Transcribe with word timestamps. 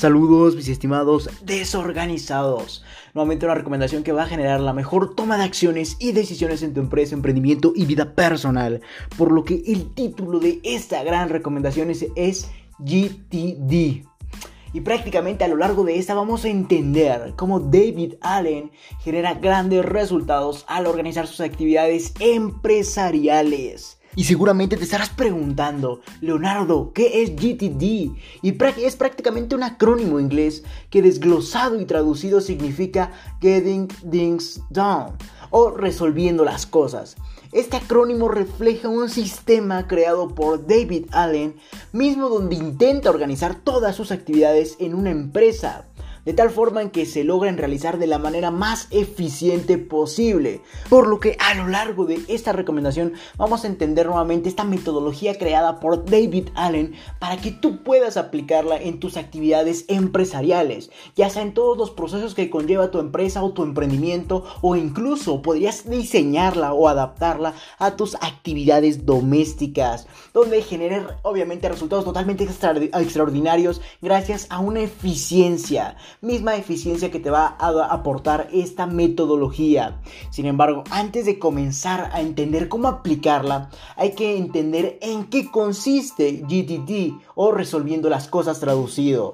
Saludos 0.00 0.56
mis 0.56 0.68
estimados 0.68 1.28
desorganizados. 1.42 2.82
Nuevamente 3.12 3.44
una 3.44 3.54
recomendación 3.54 4.02
que 4.02 4.12
va 4.12 4.22
a 4.22 4.28
generar 4.28 4.58
la 4.58 4.72
mejor 4.72 5.14
toma 5.14 5.36
de 5.36 5.44
acciones 5.44 5.98
y 5.98 6.12
decisiones 6.12 6.62
en 6.62 6.72
tu 6.72 6.80
empresa, 6.80 7.14
emprendimiento 7.14 7.74
y 7.76 7.84
vida 7.84 8.14
personal. 8.14 8.80
Por 9.18 9.30
lo 9.30 9.44
que 9.44 9.62
el 9.66 9.92
título 9.92 10.40
de 10.40 10.58
esta 10.64 11.04
gran 11.04 11.28
recomendación 11.28 11.90
es, 11.90 12.50
GTD. 12.78 14.06
Y 14.72 14.80
prácticamente 14.82 15.44
a 15.44 15.48
lo 15.48 15.56
largo 15.56 15.84
de 15.84 15.98
esta 15.98 16.14
vamos 16.14 16.46
a 16.46 16.48
entender 16.48 17.34
cómo 17.36 17.60
David 17.60 18.14
Allen 18.22 18.70
genera 19.00 19.34
grandes 19.34 19.84
resultados 19.84 20.64
al 20.66 20.86
organizar 20.86 21.26
sus 21.26 21.42
actividades 21.42 22.14
empresariales. 22.20 23.99
Y 24.20 24.24
seguramente 24.24 24.76
te 24.76 24.84
estarás 24.84 25.08
preguntando, 25.08 26.02
Leonardo, 26.20 26.92
¿qué 26.92 27.22
es 27.22 27.36
GTD? 27.36 28.14
Y 28.42 28.54
es 28.84 28.96
prácticamente 28.96 29.54
un 29.54 29.62
acrónimo 29.62 30.20
inglés 30.20 30.62
que 30.90 31.00
desglosado 31.00 31.80
y 31.80 31.86
traducido 31.86 32.42
significa 32.42 33.12
Getting 33.40 33.88
Things 34.10 34.60
Done 34.68 35.12
o 35.48 35.70
resolviendo 35.70 36.44
las 36.44 36.66
cosas. 36.66 37.16
Este 37.50 37.78
acrónimo 37.78 38.28
refleja 38.28 38.90
un 38.90 39.08
sistema 39.08 39.86
creado 39.88 40.34
por 40.34 40.66
David 40.66 41.06
Allen, 41.12 41.56
mismo 41.92 42.28
donde 42.28 42.56
intenta 42.56 43.08
organizar 43.08 43.54
todas 43.54 43.96
sus 43.96 44.12
actividades 44.12 44.76
en 44.80 44.94
una 44.94 45.12
empresa 45.12 45.86
de 46.24 46.32
tal 46.32 46.50
forma 46.50 46.82
en 46.82 46.90
que 46.90 47.06
se 47.06 47.24
logren 47.24 47.58
realizar 47.58 47.98
de 47.98 48.06
la 48.06 48.18
manera 48.18 48.50
más 48.50 48.88
eficiente 48.90 49.78
posible. 49.78 50.62
Por 50.88 51.08
lo 51.08 51.20
que 51.20 51.36
a 51.38 51.54
lo 51.54 51.68
largo 51.68 52.06
de 52.06 52.20
esta 52.28 52.52
recomendación 52.52 53.14
vamos 53.36 53.64
a 53.64 53.66
entender 53.68 54.06
nuevamente 54.06 54.48
esta 54.48 54.64
metodología 54.64 55.38
creada 55.38 55.80
por 55.80 56.04
David 56.04 56.48
Allen 56.54 56.94
para 57.18 57.36
que 57.36 57.50
tú 57.50 57.82
puedas 57.82 58.16
aplicarla 58.16 58.76
en 58.76 59.00
tus 59.00 59.16
actividades 59.16 59.84
empresariales, 59.88 60.90
ya 61.16 61.30
sea 61.30 61.42
en 61.42 61.54
todos 61.54 61.76
los 61.76 61.90
procesos 61.90 62.34
que 62.34 62.50
conlleva 62.50 62.90
tu 62.90 62.98
empresa 62.98 63.42
o 63.42 63.52
tu 63.52 63.62
emprendimiento 63.62 64.44
o 64.60 64.76
incluso 64.76 65.42
podrías 65.42 65.88
diseñarla 65.88 66.72
o 66.72 66.88
adaptarla 66.88 67.54
a 67.78 67.96
tus 67.96 68.14
actividades 68.16 69.06
domésticas, 69.06 70.06
donde 70.32 70.62
genere 70.62 71.02
obviamente 71.22 71.68
resultados 71.68 72.04
totalmente 72.04 72.44
extraordinarios 72.44 73.80
gracias 74.00 74.46
a 74.50 74.58
una 74.58 74.80
eficiencia 74.80 75.96
misma 76.20 76.56
eficiencia 76.56 77.10
que 77.10 77.20
te 77.20 77.30
va 77.30 77.56
a 77.58 77.92
aportar 77.92 78.48
esta 78.52 78.86
metodología. 78.86 80.00
Sin 80.30 80.46
embargo, 80.46 80.84
antes 80.90 81.26
de 81.26 81.38
comenzar 81.38 82.10
a 82.12 82.20
entender 82.20 82.68
cómo 82.68 82.88
aplicarla, 82.88 83.70
hay 83.96 84.12
que 84.12 84.36
entender 84.36 84.98
en 85.02 85.24
qué 85.26 85.50
consiste 85.50 86.44
GTD 86.48 87.20
o 87.34 87.52
resolviendo 87.52 88.08
las 88.08 88.28
cosas 88.28 88.60
traducido 88.60 89.32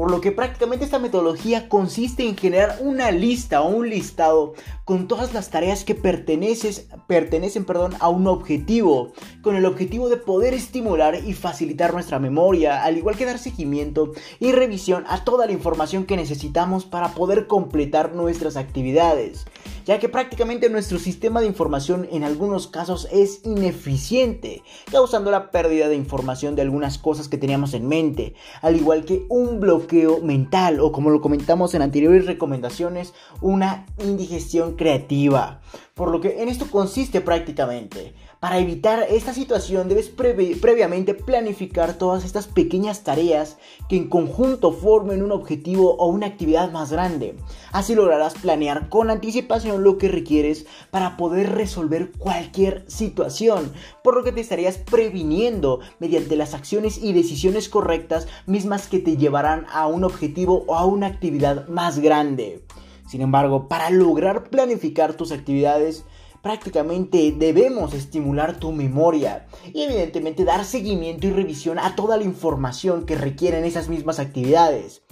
por 0.00 0.10
lo 0.10 0.22
que 0.22 0.32
prácticamente 0.32 0.86
esta 0.86 0.98
metodología 0.98 1.68
consiste 1.68 2.26
en 2.26 2.34
generar 2.34 2.78
una 2.80 3.10
lista 3.10 3.60
o 3.60 3.68
un 3.68 3.90
listado 3.90 4.54
con 4.86 5.08
todas 5.08 5.34
las 5.34 5.50
tareas 5.50 5.84
que 5.84 5.94
pertenecen 5.94 7.64
perdón, 7.66 7.92
a 8.00 8.08
un 8.08 8.26
objetivo, 8.26 9.12
con 9.42 9.56
el 9.56 9.66
objetivo 9.66 10.08
de 10.08 10.16
poder 10.16 10.54
estimular 10.54 11.16
y 11.16 11.34
facilitar 11.34 11.92
nuestra 11.92 12.18
memoria, 12.18 12.82
al 12.82 12.96
igual 12.96 13.14
que 13.14 13.26
dar 13.26 13.38
seguimiento 13.38 14.12
y 14.38 14.52
revisión 14.52 15.04
a 15.06 15.22
toda 15.22 15.44
la 15.44 15.52
información 15.52 16.06
que 16.06 16.16
necesitamos 16.16 16.86
para 16.86 17.08
poder 17.12 17.46
completar 17.46 18.14
nuestras 18.14 18.56
actividades 18.56 19.44
ya 19.84 19.98
que 19.98 20.08
prácticamente 20.08 20.68
nuestro 20.70 20.98
sistema 20.98 21.40
de 21.40 21.46
información 21.46 22.08
en 22.12 22.24
algunos 22.24 22.66
casos 22.66 23.08
es 23.10 23.40
ineficiente, 23.44 24.62
causando 24.90 25.30
la 25.30 25.50
pérdida 25.50 25.88
de 25.88 25.96
información 25.96 26.54
de 26.54 26.62
algunas 26.62 26.98
cosas 26.98 27.28
que 27.28 27.38
teníamos 27.38 27.74
en 27.74 27.88
mente, 27.88 28.34
al 28.62 28.76
igual 28.76 29.04
que 29.04 29.24
un 29.28 29.60
bloqueo 29.60 30.20
mental 30.20 30.80
o 30.80 30.92
como 30.92 31.10
lo 31.10 31.20
comentamos 31.20 31.74
en 31.74 31.82
anteriores 31.82 32.26
recomendaciones, 32.26 33.14
una 33.40 33.86
indigestión 33.98 34.76
creativa. 34.76 35.60
Por 35.94 36.10
lo 36.10 36.20
que 36.20 36.42
en 36.42 36.48
esto 36.48 36.66
consiste 36.70 37.20
prácticamente. 37.20 38.14
Para 38.40 38.58
evitar 38.58 39.04
esta 39.10 39.34
situación 39.34 39.90
debes 39.90 40.08
previamente 40.08 41.12
planificar 41.12 41.98
todas 41.98 42.24
estas 42.24 42.46
pequeñas 42.46 43.04
tareas 43.04 43.58
que 43.86 43.98
en 43.98 44.08
conjunto 44.08 44.72
formen 44.72 45.22
un 45.22 45.30
objetivo 45.30 45.94
o 45.96 46.06
una 46.06 46.28
actividad 46.28 46.72
más 46.72 46.90
grande. 46.90 47.36
Así 47.70 47.94
lograrás 47.94 48.32
planear 48.32 48.88
con 48.88 49.10
anticipación 49.10 49.84
lo 49.84 49.98
que 49.98 50.08
requieres 50.08 50.64
para 50.90 51.18
poder 51.18 51.52
resolver 51.52 52.12
cualquier 52.12 52.86
situación, 52.88 53.74
por 54.02 54.16
lo 54.16 54.24
que 54.24 54.32
te 54.32 54.40
estarías 54.40 54.78
previniendo 54.78 55.80
mediante 55.98 56.34
las 56.34 56.54
acciones 56.54 56.96
y 56.96 57.12
decisiones 57.12 57.68
correctas 57.68 58.26
mismas 58.46 58.88
que 58.88 59.00
te 59.00 59.18
llevarán 59.18 59.66
a 59.70 59.86
un 59.86 60.02
objetivo 60.02 60.64
o 60.66 60.76
a 60.76 60.86
una 60.86 61.08
actividad 61.08 61.68
más 61.68 61.98
grande. 61.98 62.64
Sin 63.06 63.20
embargo, 63.20 63.68
para 63.68 63.90
lograr 63.90 64.44
planificar 64.44 65.12
tus 65.12 65.30
actividades, 65.30 66.06
prácticamente 66.42 67.34
debemos 67.36 67.94
estimular 67.94 68.58
tu 68.58 68.72
memoria 68.72 69.46
y 69.72 69.82
evidentemente 69.82 70.44
dar 70.44 70.64
seguimiento 70.64 71.26
y 71.26 71.30
revisión 71.30 71.78
a 71.78 71.94
toda 71.94 72.16
la 72.16 72.24
información 72.24 73.06
que 73.06 73.16
requieren 73.16 73.64
esas 73.64 73.88
mismas 73.88 74.18
actividades. 74.18 75.02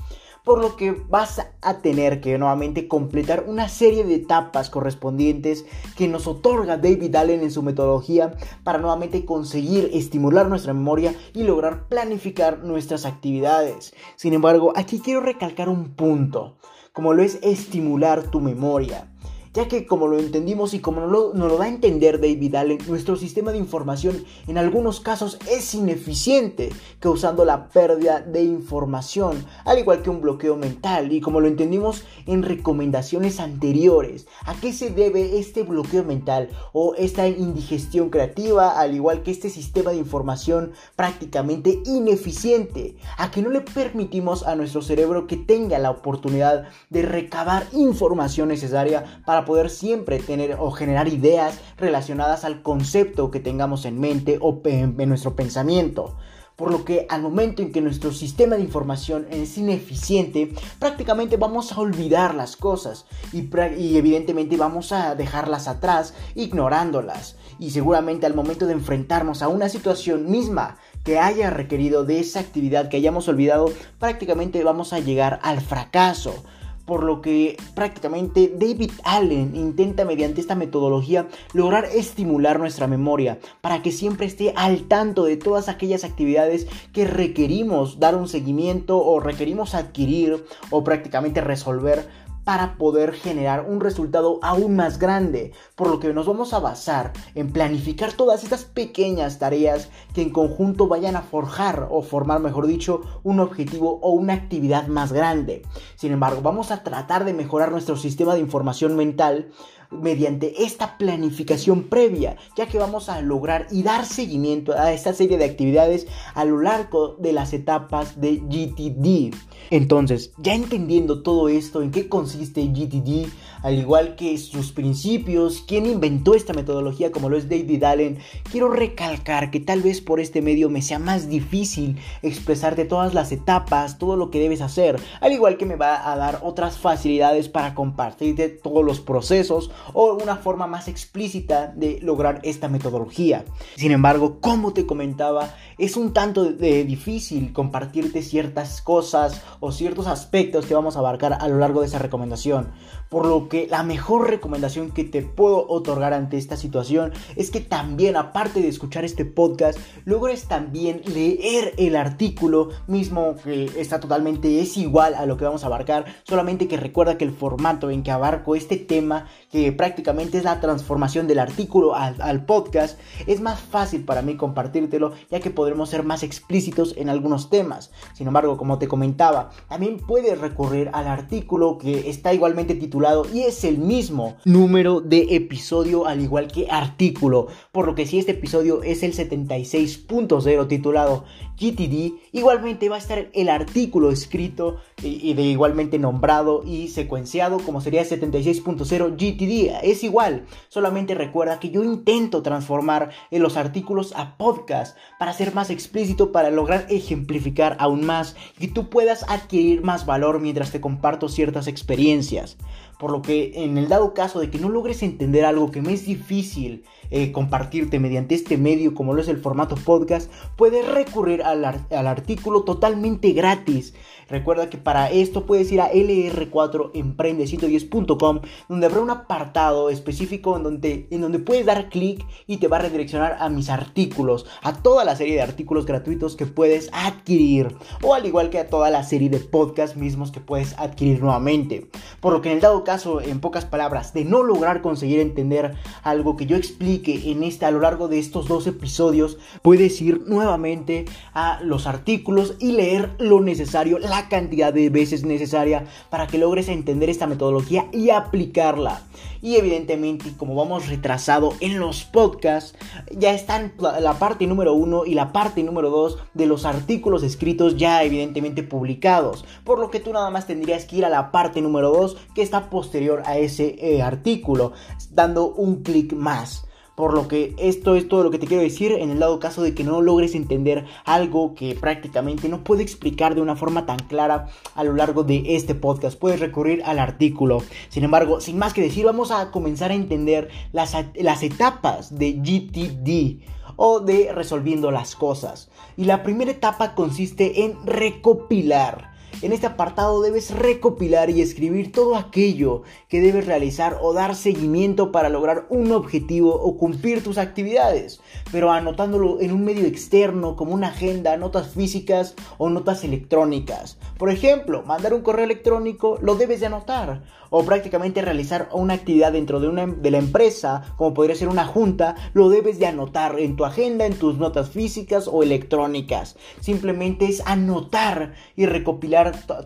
Por 0.45 0.63
lo 0.63 0.77
que 0.77 0.93
vas 0.93 1.47
a 1.61 1.79
tener 1.83 2.23
que 2.23 2.39
nuevamente 2.39 2.89
completar 2.89 3.45
una 3.49 3.69
serie 3.69 4.05
de 4.05 4.15
etapas 4.15 4.71
correspondientes 4.71 5.67
que 5.95 6.09
nos 6.09 6.27
otorga 6.27 6.79
David 6.79 7.15
Allen 7.17 7.43
en 7.43 7.51
su 7.51 7.63
metodología 7.63 8.35
para 8.65 8.79
nuevamente 8.79 9.27
conseguir 9.27 9.91
estimular 9.93 10.49
nuestra 10.49 10.73
memoria 10.73 11.15
y 11.35 11.43
lograr 11.43 11.87
planificar 11.89 12.61
nuestras 12.61 13.05
actividades. 13.05 13.93
Sin 14.17 14.33
embargo, 14.33 14.73
aquí 14.75 15.01
quiero 15.01 15.21
recalcar 15.21 15.69
un 15.69 15.91
punto, 15.95 16.57
como 16.95 17.13
lo 17.13 17.23
es 17.23 17.39
estimular 17.43 18.31
tu 18.31 18.41
memoria 18.41 19.11
ya 19.55 19.69
que 19.69 19.87
como 19.87 20.07
lo 20.07 20.19
entendimos 20.19 20.75
y 20.75 20.81
como 20.81 21.01
nos 21.01 21.35
lo, 21.35 21.59
da 21.59 21.65
a 21.65 21.69
entender 21.69 22.21
David 22.21 22.55
Allen, 22.55 22.79
nuestro 22.87 23.17
sistema 23.17 23.53
de 23.53 23.59
información 23.59 24.25
en 24.47 24.59
algunos 24.59 25.01
casos 25.01 25.39
es 25.51 25.75
ineficiente, 25.75 26.71
causando 27.01 27.45
la 27.45 27.69
pérdida 27.69 28.21
de 28.21 28.43
información, 28.43 29.45
al 29.65 29.79
igual 29.79 30.03
que 30.03 30.11
un 30.11 30.21
bloqueo 30.21 30.57
mental, 30.57 31.13
y 31.13 31.21
como 31.21 31.41
lo 31.41 31.49
entendimos 31.49 32.05
en 32.27 32.43
recomendaciones 32.43 33.41
anteriores, 33.41 34.27
¿a 34.45 34.55
qué 34.55 34.73
se 34.73 34.91
debe 34.91 35.39
este 35.39 35.63
bloqueo 35.63 36.05
mental 36.05 36.51
o 36.73 36.95
esta 36.97 37.29
indigestión 37.29 38.11
creativa, 38.11 38.79
al 38.79 38.95
igual 38.95 39.23
que 39.23 39.31
este 39.31 39.51
sistema 39.51 39.91
de 39.91 39.99
información 39.99 40.73
prácticamente 40.97 41.83
ineficiente? 41.85 42.97
A 43.17 43.31
que 43.31 43.43
no 43.43 43.51
le 43.51 43.61
permitimos 43.61 44.47
a 44.47 44.55
nuestro 44.55 44.83
cerebro 44.83 45.27
que 45.27 45.37
tenga 45.37 45.79
la 45.79 45.91
oportunidad 45.91 46.69
de 46.91 47.03
recabar 47.03 47.67
información 47.73 48.49
necesaria 48.49 49.23
para 49.25 49.38
poder 49.45 49.71
siempre 49.71 50.19
tener 50.19 50.57
o 50.59 50.71
generar 50.71 51.09
ideas 51.09 51.59
relacionadas 51.77 52.45
al 52.45 52.63
concepto 52.63 53.31
que 53.31 53.41
tengamos 53.41 53.85
en 53.85 54.01
mente 54.01 54.39
o 54.41 54.61
en 54.65 55.09
nuestro 55.09 55.35
pensamiento. 55.37 56.17
Por 56.57 56.73
lo 56.73 56.85
que 56.85 57.07
al 57.09 57.23
momento 57.23 57.63
en 57.63 57.71
que 57.71 57.81
nuestro 57.81 58.11
sistema 58.13 58.57
de 58.57 58.63
información 58.63 59.29
es 59.31 59.57
ineficiente, 59.59 60.53
prácticamente 60.81 61.37
vamos 61.37 61.71
a 61.71 61.81
olvidar 61.81 62.35
las 62.35 62.57
cosas 62.57 63.07
y, 63.33 63.49
y, 63.79 63.97
evidentemente 63.97 64.57
vamos 64.57 64.91
a 64.91 65.15
dejarlas 65.15 65.69
atrás 65.69 66.15
ignorándolas. 66.35 67.37
Y 67.61 67.71
seguramente 67.71 68.27
al 68.27 68.35
momento 68.35 68.67
de 68.67 68.73
enfrentarnos 68.73 69.43
a 69.43 69.47
una 69.47 69.69
situación 69.69 70.33
misma 70.33 70.79
que 71.05 71.21
haya 71.21 71.49
requerido 71.51 72.05
de 72.05 72.19
esa 72.19 72.41
actividad 72.41 72.89
que 72.89 72.97
hayamos 72.97 73.29
olvidado, 73.29 73.71
prácticamente 74.01 74.65
vamos 74.65 74.93
a 74.93 74.99
llegar 74.99 75.39
al 75.45 75.61
fracaso 75.61 76.43
por 76.89 77.05
lo 77.05 77.21
que 77.21 77.57
prácticamente 77.75 78.51
David 78.59 78.93
Allen 79.05 79.55
intenta 79.55 80.07
mediante 80.07 80.41
esta 80.41 80.55
metodología 80.55 81.29
lograr 81.53 81.85
estimular 81.85 82.59
nuestra 82.59 82.87
memoria 82.87 83.39
para 83.61 83.83
que 83.83 83.93
siempre 83.93 84.27
esté 84.27 84.55
al 84.57 84.89
tanto 84.89 85.25
de 85.25 85.37
todas 85.37 85.69
aquellas 85.69 86.03
actividades 86.03 86.67
que 86.95 87.05
requerimos 87.05 88.01
dar 88.01 88.17
un 88.17 88.27
seguimiento 88.27 88.99
o 88.99 89.21
requerimos 89.21 89.75
adquirir 89.75 90.47
o 90.71 90.83
prácticamente 90.83 91.43
resolver 91.43 92.09
para 92.49 92.79
poder 92.79 93.13
generar 93.13 93.67
un 93.69 93.79
resultado 93.79 94.41
aún 94.41 94.75
más 94.75 94.99
grande, 94.99 95.53
por 95.75 95.91
lo 95.91 96.01
que 96.01 96.15
nos 96.15 96.25
vamos 96.25 96.55
a 96.55 96.59
basar 96.59 97.13
en 97.35 97.53
planificar 97.53 98.15
todas 98.15 98.43
estas 98.43 98.65
pequeñas 98.65 99.39
tareas 99.39 99.91
que 100.15 100.23
en 100.23 100.31
conjunto 100.31 100.89
vayan 100.89 101.15
a 101.15 101.21
forjar 101.21 101.89
o 101.91 102.01
formar, 102.01 102.41
mejor 102.41 102.67
dicho, 102.67 103.03
un 103.23 103.41
objetivo 103.41 103.99
o 104.01 104.13
una 104.13 104.33
actividad 104.33 104.87
más 104.87 105.13
grande. 105.13 105.61
Sin 105.95 106.11
embargo, 106.11 106.41
vamos 106.41 106.71
a 106.71 106.83
tratar 106.83 107.27
de 107.27 107.35
mejorar 107.35 107.71
nuestro 107.71 107.99
sistema 107.99 108.33
de 108.33 108.41
información 108.41 108.97
mental 108.97 109.51
mediante 109.91 110.65
esta 110.65 110.99
planificación 110.99 111.85
previa, 111.85 112.37
ya 112.57 112.67
que 112.67 112.79
vamos 112.79 113.09
a 113.09 113.21
lograr 113.21 113.67
y 113.71 113.83
dar 113.83 114.05
seguimiento 114.05 114.73
a 114.73 114.93
esta 114.93 115.13
serie 115.13 115.39
de 115.39 115.45
actividades 115.45 116.07
a 116.35 116.45
lo 116.45 116.61
largo 116.61 117.17
de 117.19 117.33
las 117.33 117.53
etapas 117.53 118.21
de 118.21 118.37
GTD. 118.37 119.35
Entonces, 119.71 120.33
ya 120.39 120.55
entendiendo 120.55 121.23
todo 121.23 121.49
esto, 121.49 121.83
en 121.83 121.91
qué 121.91 122.09
consiste 122.09 122.67
GTD, 122.67 123.29
al 123.63 123.79
igual 123.79 124.17
que 124.17 124.37
sus 124.39 124.73
principios, 124.73 125.65
quién 125.67 125.87
inventó 125.87 126.35
esta 126.35 126.53
metodología 126.53 127.13
como 127.13 127.29
lo 127.29 127.37
es 127.37 127.49
David 127.49 127.83
Allen, 127.85 128.19
quiero 128.51 128.71
recalcar 128.71 129.51
que 129.51 129.61
tal 129.61 129.83
vez 129.83 130.01
por 130.01 130.21
este 130.21 130.43
medio 130.43 130.71
me 130.71 130.83
sea 130.83 130.99
más 130.99 131.29
difícil 131.29 131.99
expresarte 132.23 132.85
todas 132.85 133.15
las 133.15 133.33
etapas, 133.33 133.99
todo 133.99 134.17
lo 134.17 134.31
que 134.31 134.41
debes 134.41 134.61
hacer, 134.61 135.01
al 135.21 135.33
igual 135.33 135.57
que 135.57 135.67
me 135.67 135.77
va 135.77 136.11
a 136.11 136.17
dar 136.17 136.41
otras 136.43 136.79
facilidades 136.79 137.49
para 137.49 137.75
compartirte 137.75 138.49
todos 138.49 138.85
los 138.85 139.01
procesos 139.01 139.71
o 139.93 140.15
una 140.15 140.37
forma 140.37 140.67
más 140.67 140.89
explícita 140.89 141.69
de 141.69 141.99
lograr 142.03 142.41
esta 142.43 142.69
metodología. 142.69 143.45
Sin 143.77 143.93
embargo, 143.93 144.39
como 144.41 144.73
te 144.73 144.87
comentaba, 144.87 145.55
es 145.79 145.97
un 145.97 146.13
tanto 146.13 146.45
difícil 146.45 147.53
compartirte 147.53 148.23
ciertas 148.23 148.83
cosas 148.83 149.43
o 149.61 149.73
ciertos 149.73 150.07
aspectos 150.07 150.67
que 150.67 150.75
vamos 150.75 150.97
a 150.97 151.01
abarcar 151.01 151.35
a 151.41 151.49
lo 151.49 151.59
largo 151.59 151.81
de 151.81 151.87
esa 151.87 151.99
recomendación. 151.99 152.71
Por 153.09 153.27
lo 153.27 153.48
que 153.49 153.67
la 153.69 153.83
mejor 153.83 154.29
recomendación 154.29 154.91
que 154.91 155.05
te 155.05 155.23
puedo 155.23 155.69
otorgar 155.69 156.13
ante 156.13 156.37
esta 156.37 156.57
situación 156.57 157.13
es 157.37 157.51
que 157.51 157.61
también, 157.61 158.17
aparte 158.17 158.61
de 158.61 158.69
escuchar 158.69 159.05
este 159.05 159.25
podcast, 159.25 159.79
logres 160.05 160.47
también 160.47 161.03
leer 161.07 161.75
el 161.77 161.97
artículo 161.97 162.71
mismo 162.87 163.37
que 163.43 163.71
está 163.77 164.01
totalmente 164.01 164.61
es 164.61 164.77
igual 164.77 165.15
a 165.15 165.27
lo 165.27 165.37
que 165.37 165.45
vamos 165.45 165.65
a 165.65 165.67
abarcar, 165.67 166.07
solamente 166.25 166.69
que 166.69 166.77
recuerda 166.77 167.19
que 167.19 167.25
el 167.25 167.33
formato 167.33 167.91
en 167.91 168.03
que 168.03 168.11
abarco 168.11 168.57
este 168.57 168.77
tema, 168.77 169.27
que 169.51 169.73
prácticamente 169.73 170.39
es 170.39 170.45
la 170.45 170.61
transformación 170.61 171.27
del 171.27 171.39
artículo 171.39 171.95
al, 171.95 172.45
podcast, 172.45 172.99
es 173.27 173.41
más 173.41 173.61
fácil 173.61 174.05
para 174.05 174.23
mí 174.23 174.37
compartírtelo, 174.37 175.13
ya 175.31 175.41
que 175.41 175.51
podremos 175.51 175.91
ser 175.91 176.05
más 176.05 176.23
explícitos 176.23 176.95
en 176.97 177.09
algunos 177.09 177.51
temas. 177.51 177.91
Sin 178.15 178.27
embargo, 178.27 178.57
como 178.57 178.79
te 178.79 178.89
comentaba, 178.89 179.51
también 179.69 179.99
puedes 179.99 180.39
recurrir 180.39 180.91
al 180.93 181.09
artículo 181.09 181.79
que 181.79 182.09
está 182.11 182.33
igualmente 182.33 182.75
titulado 182.75 183.25
es 183.45 183.65
el 183.65 183.79
mismo 183.79 184.37
número 184.45 185.01
de 185.01 185.35
episodio 185.37 186.07
al 186.07 186.21
igual 186.21 186.49
que 186.49 186.69
artículo. 186.71 187.49
Por 187.73 187.87
lo 187.87 187.95
que 187.95 188.07
si 188.07 188.19
este 188.19 188.33
episodio 188.33 188.83
es 188.83 189.03
el 189.03 189.15
76.0 189.15 190.69
titulado 190.69 191.25
GTD, 191.59 192.15
igualmente 192.33 192.89
va 192.89 192.97
a 192.97 193.01
estar 193.01 193.29
el 193.33 193.49
artículo 193.49 194.11
escrito 194.11 194.77
y 195.03 195.35
de 195.35 195.43
igualmente 195.43 195.99
nombrado 195.99 196.63
y 196.65 196.89
secuenciado 196.89 197.59
como 197.59 197.81
sería 197.81 198.03
76.0 198.03 199.17
GTD. 199.17 199.85
Es 199.85 200.05
igual, 200.05 200.47
solamente 200.69 201.15
recuerda 201.15 201.61
que 201.61 201.71
yo 201.71 201.85
intento 201.85 202.43
transformar 202.43 203.11
los 203.31 203.57
artículos 203.57 204.13
a 204.17 204.37
podcast 204.37 204.97
para 205.19 205.33
ser 205.33 205.55
más 205.55 205.71
explícito, 205.71 206.33
para 206.33 206.51
lograr 206.51 206.87
ejemplificar 206.89 207.77
aún 207.81 208.05
más 208.05 208.37
y 208.59 208.69
tú 208.69 208.89
puedas 208.89 209.25
adquirir 209.29 209.83
más 209.83 210.07
valor 210.07 210.41
mientras 210.41 210.73
te 210.73 210.81
comparto 210.81 211.29
ciertas 211.29 211.67
experiencias. 211.67 212.57
Por 212.99 213.13
lo 213.13 213.23
que 213.23 213.53
en 213.55 213.79
el 213.79 213.89
dado 213.89 214.15
caso 214.15 214.41
de 214.41 214.51
que 214.51 214.59
no 214.59 214.69
logres 214.69 215.03
entender 215.03 215.45
algo 215.45 215.71
que 215.71 215.83
me 215.83 215.93
es 215.93 216.07
difícil 216.07 216.85
eh, 217.11 217.33
compartirte 217.33 217.99
mediante 217.99 218.35
este 218.35 218.59
medio 218.59 218.95
como 218.95 219.15
lo 219.15 219.23
es 219.23 219.29
el 219.29 219.39
formato 219.39 219.77
podcast, 219.77 220.31
puedes 220.57 220.87
recurrir 220.87 221.43
al, 221.43 221.65
al 221.65 222.07
artículo 222.07 222.65
totalmente 222.65 223.33
gratis. 223.33 223.95
Recuerda 224.29 224.69
que 224.69 224.77
para 224.77 225.11
esto 225.11 225.47
puedes 225.47 225.73
ir 225.73 225.81
a 225.81 225.91
lr4emprende110.com 225.91 228.41
donde 228.69 228.87
habrá 228.87 229.01
un 229.01 229.09
apartado 229.11 229.89
específico 229.89 230.55
en 230.57 230.65
donde, 230.65 231.07
en 231.11 231.23
donde 231.23 231.39
puedes 231.39 231.65
dar 231.65 231.89
clic 231.89 232.27
y 232.47 232.59
te 232.59 232.69
va 232.69 232.77
a 232.77 232.81
redireccionar 232.81 233.39
a 233.41 233.49
mis 233.49 233.71
artículos, 233.71 234.45
a 234.63 234.83
toda 234.83 235.07
la 235.07 235.17
serie 235.17 235.35
de 235.35 235.41
artículos 235.41 235.87
gratuitos 235.87 236.37
que 236.37 236.45
puedes 236.45 236.91
adquirir 236.93 237.75
o 238.03 238.13
al 238.15 238.27
igual 238.27 238.51
que 238.51 238.59
a 238.59 238.69
toda 238.69 238.91
la 238.91 239.03
serie 239.03 239.31
de 239.31 239.41
podcasts 239.41 239.97
mismos 239.97 240.31
que 240.31 240.41
puedes 240.41 240.79
adquirir 240.79 241.23
nuevamente. 241.23 241.89
Por 242.21 242.35
lo 242.35 242.43
que 242.43 242.51
en 242.51 242.57
el 242.57 242.61
dado 242.61 242.85
caso, 242.89 243.21
en 243.21 243.41
pocas 243.41 243.67
palabras, 243.67 244.15
de 244.15 244.25
no 244.25 244.43
lograr 244.43 244.81
conseguir 244.81 245.21
entender 245.21 245.75
algo 246.03 246.39
que 246.39 246.47
yo 246.47 246.57
explique 246.57 247.31
en 247.31 247.43
este 247.43 247.67
a 247.67 247.71
lo 247.71 247.81
largo 247.81 248.09
de 248.09 248.19
estos 248.19 248.49
dos 248.49 248.67
episodios, 248.67 249.37
puedes 249.61 250.01
ir 250.01 250.23
nuevamente 250.27 251.05
a 251.35 251.61
los 251.63 251.87
artículos 251.87 252.55
y 252.59 252.73
leer 252.73 253.11
lo 253.19 253.43
necesario, 253.43 253.99
la 253.99 254.31
cantidad 254.31 254.73
de 254.73 254.89
veces 254.89 255.23
necesaria 255.23 255.85
para 256.09 256.29
que 256.29 256.39
logres 256.39 256.71
entender 256.71 257.11
esta 257.11 257.27
metodología 257.27 257.89
y 257.93 258.09
aplicarla. 258.09 259.03
Y 259.41 259.57
evidentemente, 259.57 260.33
como 260.37 260.55
vamos 260.55 260.89
retrasado 260.89 261.53
en 261.61 261.79
los 261.79 262.05
podcasts, 262.05 262.75
ya 263.13 263.33
están 263.33 263.73
la 263.79 264.19
parte 264.19 264.47
número 264.47 264.73
uno 264.73 265.05
y 265.05 265.15
la 265.15 265.33
parte 265.33 265.63
número 265.63 265.91
dos 265.91 266.19
de 266.35 266.47
los 266.47 266.65
artículos 266.65 267.23
escritos 267.23 267.77
ya 267.77 268.03
evidentemente 268.03 268.63
publicados. 268.63 269.45
Por 269.63 269.79
lo 269.79 269.91
que 269.91 270.01
tú 270.01 270.13
nada 270.13 270.31
más 270.31 270.47
tendrías 270.47 270.87
que 270.87 270.97
ir 270.97 271.05
a 271.05 271.11
la 271.11 271.31
parte 271.31 271.61
número 271.61 271.91
dos 271.91 272.17
que 272.35 272.43
está 272.43 272.71
posterior 272.79 273.25
a 273.27 273.39
ese 273.39 273.75
eh, 273.81 274.03
artículo, 274.03 274.73
dando 275.11 275.53
un 275.53 275.83
clic 275.83 276.13
más. 276.13 276.65
Por 276.95 277.13
lo 277.13 277.27
que 277.27 277.57
esto 277.59 277.97
es 277.97 278.07
todo 278.07 278.23
lo 278.23 278.31
que 278.31 278.39
te 278.39 278.47
quiero 278.47 278.63
decir 278.63 278.93
en 278.93 279.11
el 279.11 279.19
dado 279.19 279.41
caso 279.41 279.63
de 279.63 279.75
que 279.75 279.83
no 279.83 280.01
logres 280.01 280.37
entender 280.37 280.85
algo 281.05 281.55
que 281.57 281.75
prácticamente 281.75 282.49
no 282.49 282.63
puedo 282.63 282.81
explicar 282.81 283.35
de 283.35 283.41
una 283.41 283.57
forma 283.57 283.85
tan 283.85 283.99
clara 283.99 284.47
a 284.77 284.85
lo 284.85 284.93
largo 284.93 285.25
de 285.25 285.57
este 285.57 285.75
podcast. 285.75 286.17
Puedes 286.17 286.39
recurrir 286.39 286.85
al 286.85 287.01
artículo. 287.01 287.63
Sin 287.89 288.05
embargo, 288.05 288.41
sin 288.41 288.59
más 288.59 288.75
que 288.75 288.83
decir, 288.83 289.05
vamos 289.05 289.33
a 289.33 289.51
comenzar 289.51 289.91
a 289.91 289.95
entender 289.95 290.51
las, 290.71 290.97
las 291.17 291.43
etapas 291.43 292.17
de 292.17 292.35
GTD 292.35 293.43
o 293.75 293.99
de 293.99 294.33
resolviendo 294.33 294.93
las 294.93 295.17
cosas. 295.17 295.71
Y 295.97 296.05
la 296.05 296.23
primera 296.23 296.53
etapa 296.53 296.95
consiste 296.95 297.65
en 297.65 297.85
recopilar. 297.85 299.08
En 299.41 299.53
este 299.53 299.69
apartado 299.69 300.21
debes 300.21 300.51
recopilar 300.51 301.31
y 301.31 301.43
escribir 301.43 301.93
todo 301.93 302.17
aquello 302.17 302.83
que 303.09 303.21
debes 303.21 303.47
realizar 303.47 303.99
o 304.01 304.13
dar 304.13 304.35
seguimiento 304.35 305.13
para 305.13 305.29
lograr 305.29 305.67
un 305.71 305.93
objetivo 305.93 306.55
o 306.55 306.77
cumplir 306.77 307.23
tus 307.23 307.39
actividades, 307.39 308.21
pero 308.51 308.73
anotándolo 308.73 309.41
en 309.41 309.53
un 309.53 309.65
medio 309.65 309.87
externo 309.87 310.57
como 310.57 310.75
una 310.75 310.89
agenda, 310.89 311.37
notas 311.37 311.69
físicas 311.69 312.35
o 312.59 312.69
notas 312.69 313.05
electrónicas. 313.05 313.97
Por 314.19 314.31
ejemplo, 314.31 314.83
mandar 314.83 315.15
un 315.15 315.23
correo 315.23 315.45
electrónico 315.45 316.19
lo 316.21 316.35
debes 316.35 316.61
de 316.61 316.67
anotar 316.67 317.23
o 317.51 317.65
prácticamente 317.65 318.23
realizar 318.23 318.69
una 318.73 318.95
actividad 318.95 319.33
dentro 319.33 319.61
de, 319.61 319.69
una, 319.69 319.87
de 319.87 320.11
la 320.11 320.19
empresa, 320.19 320.95
como 320.97 321.15
podría 321.15 321.37
ser 321.37 321.49
una 321.49 321.65
junta, 321.65 322.17
lo 322.35 322.49
debes 322.49 322.79
de 322.79 322.87
anotar 322.87 323.39
en 323.39 323.57
tu 323.57 323.65
agenda, 323.65 324.07
en 324.07 324.19
tus 324.19 324.37
notas 324.37 324.71
físicas 324.71 325.29
o 325.29 325.43
electrónicas. 325.43 326.37
Simplemente 326.61 327.27
es 327.27 327.43
anotar 327.47 328.35
y 328.57 328.67
recopilar 328.67 329.18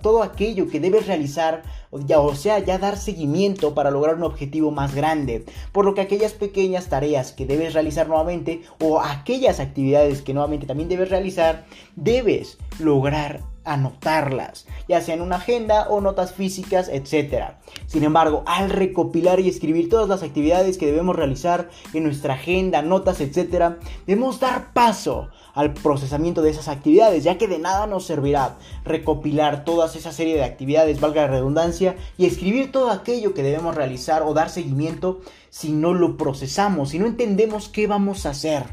todo 0.03 0.23
aquello 0.23 0.69
que 0.69 0.81
debes 0.81 1.07
realizar, 1.07 1.63
o 1.91 2.35
sea, 2.35 2.59
ya 2.59 2.79
dar 2.79 2.97
seguimiento 2.97 3.75
para 3.75 3.91
lograr 3.91 4.17
un 4.17 4.25
objetivo 4.25 4.71
más 4.71 4.95
grande. 4.95 5.45
Por 5.73 5.85
lo 5.85 5.95
que 5.95 6.01
aquellas 6.01 6.33
pequeñas 6.33 6.89
tareas 6.89 7.33
que 7.33 7.47
debes 7.47 7.75
realizar 7.75 8.09
nuevamente 8.09 8.63
o 8.81 9.01
aquellas 9.01 9.61
actividades 9.61 10.23
que 10.23 10.35
nuevamente 10.35 10.67
también 10.67 10.89
debes 10.89 11.11
realizar, 11.11 11.65
debes 11.97 12.59
lograr 12.79 13.41
anotarlas, 13.65 14.67
ya 14.89 15.01
sea 15.01 15.15
en 15.15 15.21
una 15.21 15.37
agenda 15.37 15.89
o 15.89 16.01
notas 16.01 16.33
físicas, 16.33 16.89
etc. 16.89 17.53
Sin 17.87 18.05
embargo, 18.05 18.43
al 18.47 18.71
recopilar 18.71 19.41
y 19.41 19.49
escribir 19.49 19.89
todas 19.89 20.09
las 20.09 20.23
actividades 20.23 20.79
que 20.79 20.87
debemos 20.87 21.17
realizar 21.17 21.69
en 21.95 22.05
nuestra 22.05 22.35
agenda, 22.35 22.83
notas, 22.83 23.21
etc., 23.21 23.77
debemos 24.07 24.41
dar 24.41 24.73
paso 24.73 25.29
al 25.55 25.75
procesamiento 25.75 26.43
de 26.43 26.51
esas 26.51 26.69
actividades, 26.69 27.25
ya 27.25 27.39
que 27.39 27.49
de 27.49 27.59
nada 27.59 27.87
nos 27.87 28.07
servirá 28.07 28.57
recopilar 28.85 29.65
toda 29.65 29.87
esa 29.87 30.13
serie 30.13 30.35
de 30.35 30.45
actividades, 30.45 31.01
valga 31.01 31.23
la 31.23 31.29
redundancia, 31.29 31.97
y 32.17 32.27
escribir 32.27 32.73
todo 32.73 32.91
aquello 32.91 33.35
que 33.35 33.43
debemos 33.43 33.75
realizar 33.75 34.23
o 34.23 34.35
dar 34.35 34.51
seguimiento 34.51 35.21
si 35.51 35.73
no 35.73 35.95
lo 35.95 36.17
procesamos, 36.17 36.91
si 36.91 36.99
no 36.99 37.07
entendemos 37.07 37.69
qué 37.69 37.87
vamos 37.87 38.27
a 38.27 38.31
hacer. 38.31 38.65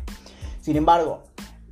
Sin 0.61 0.77
embargo, 0.77 1.23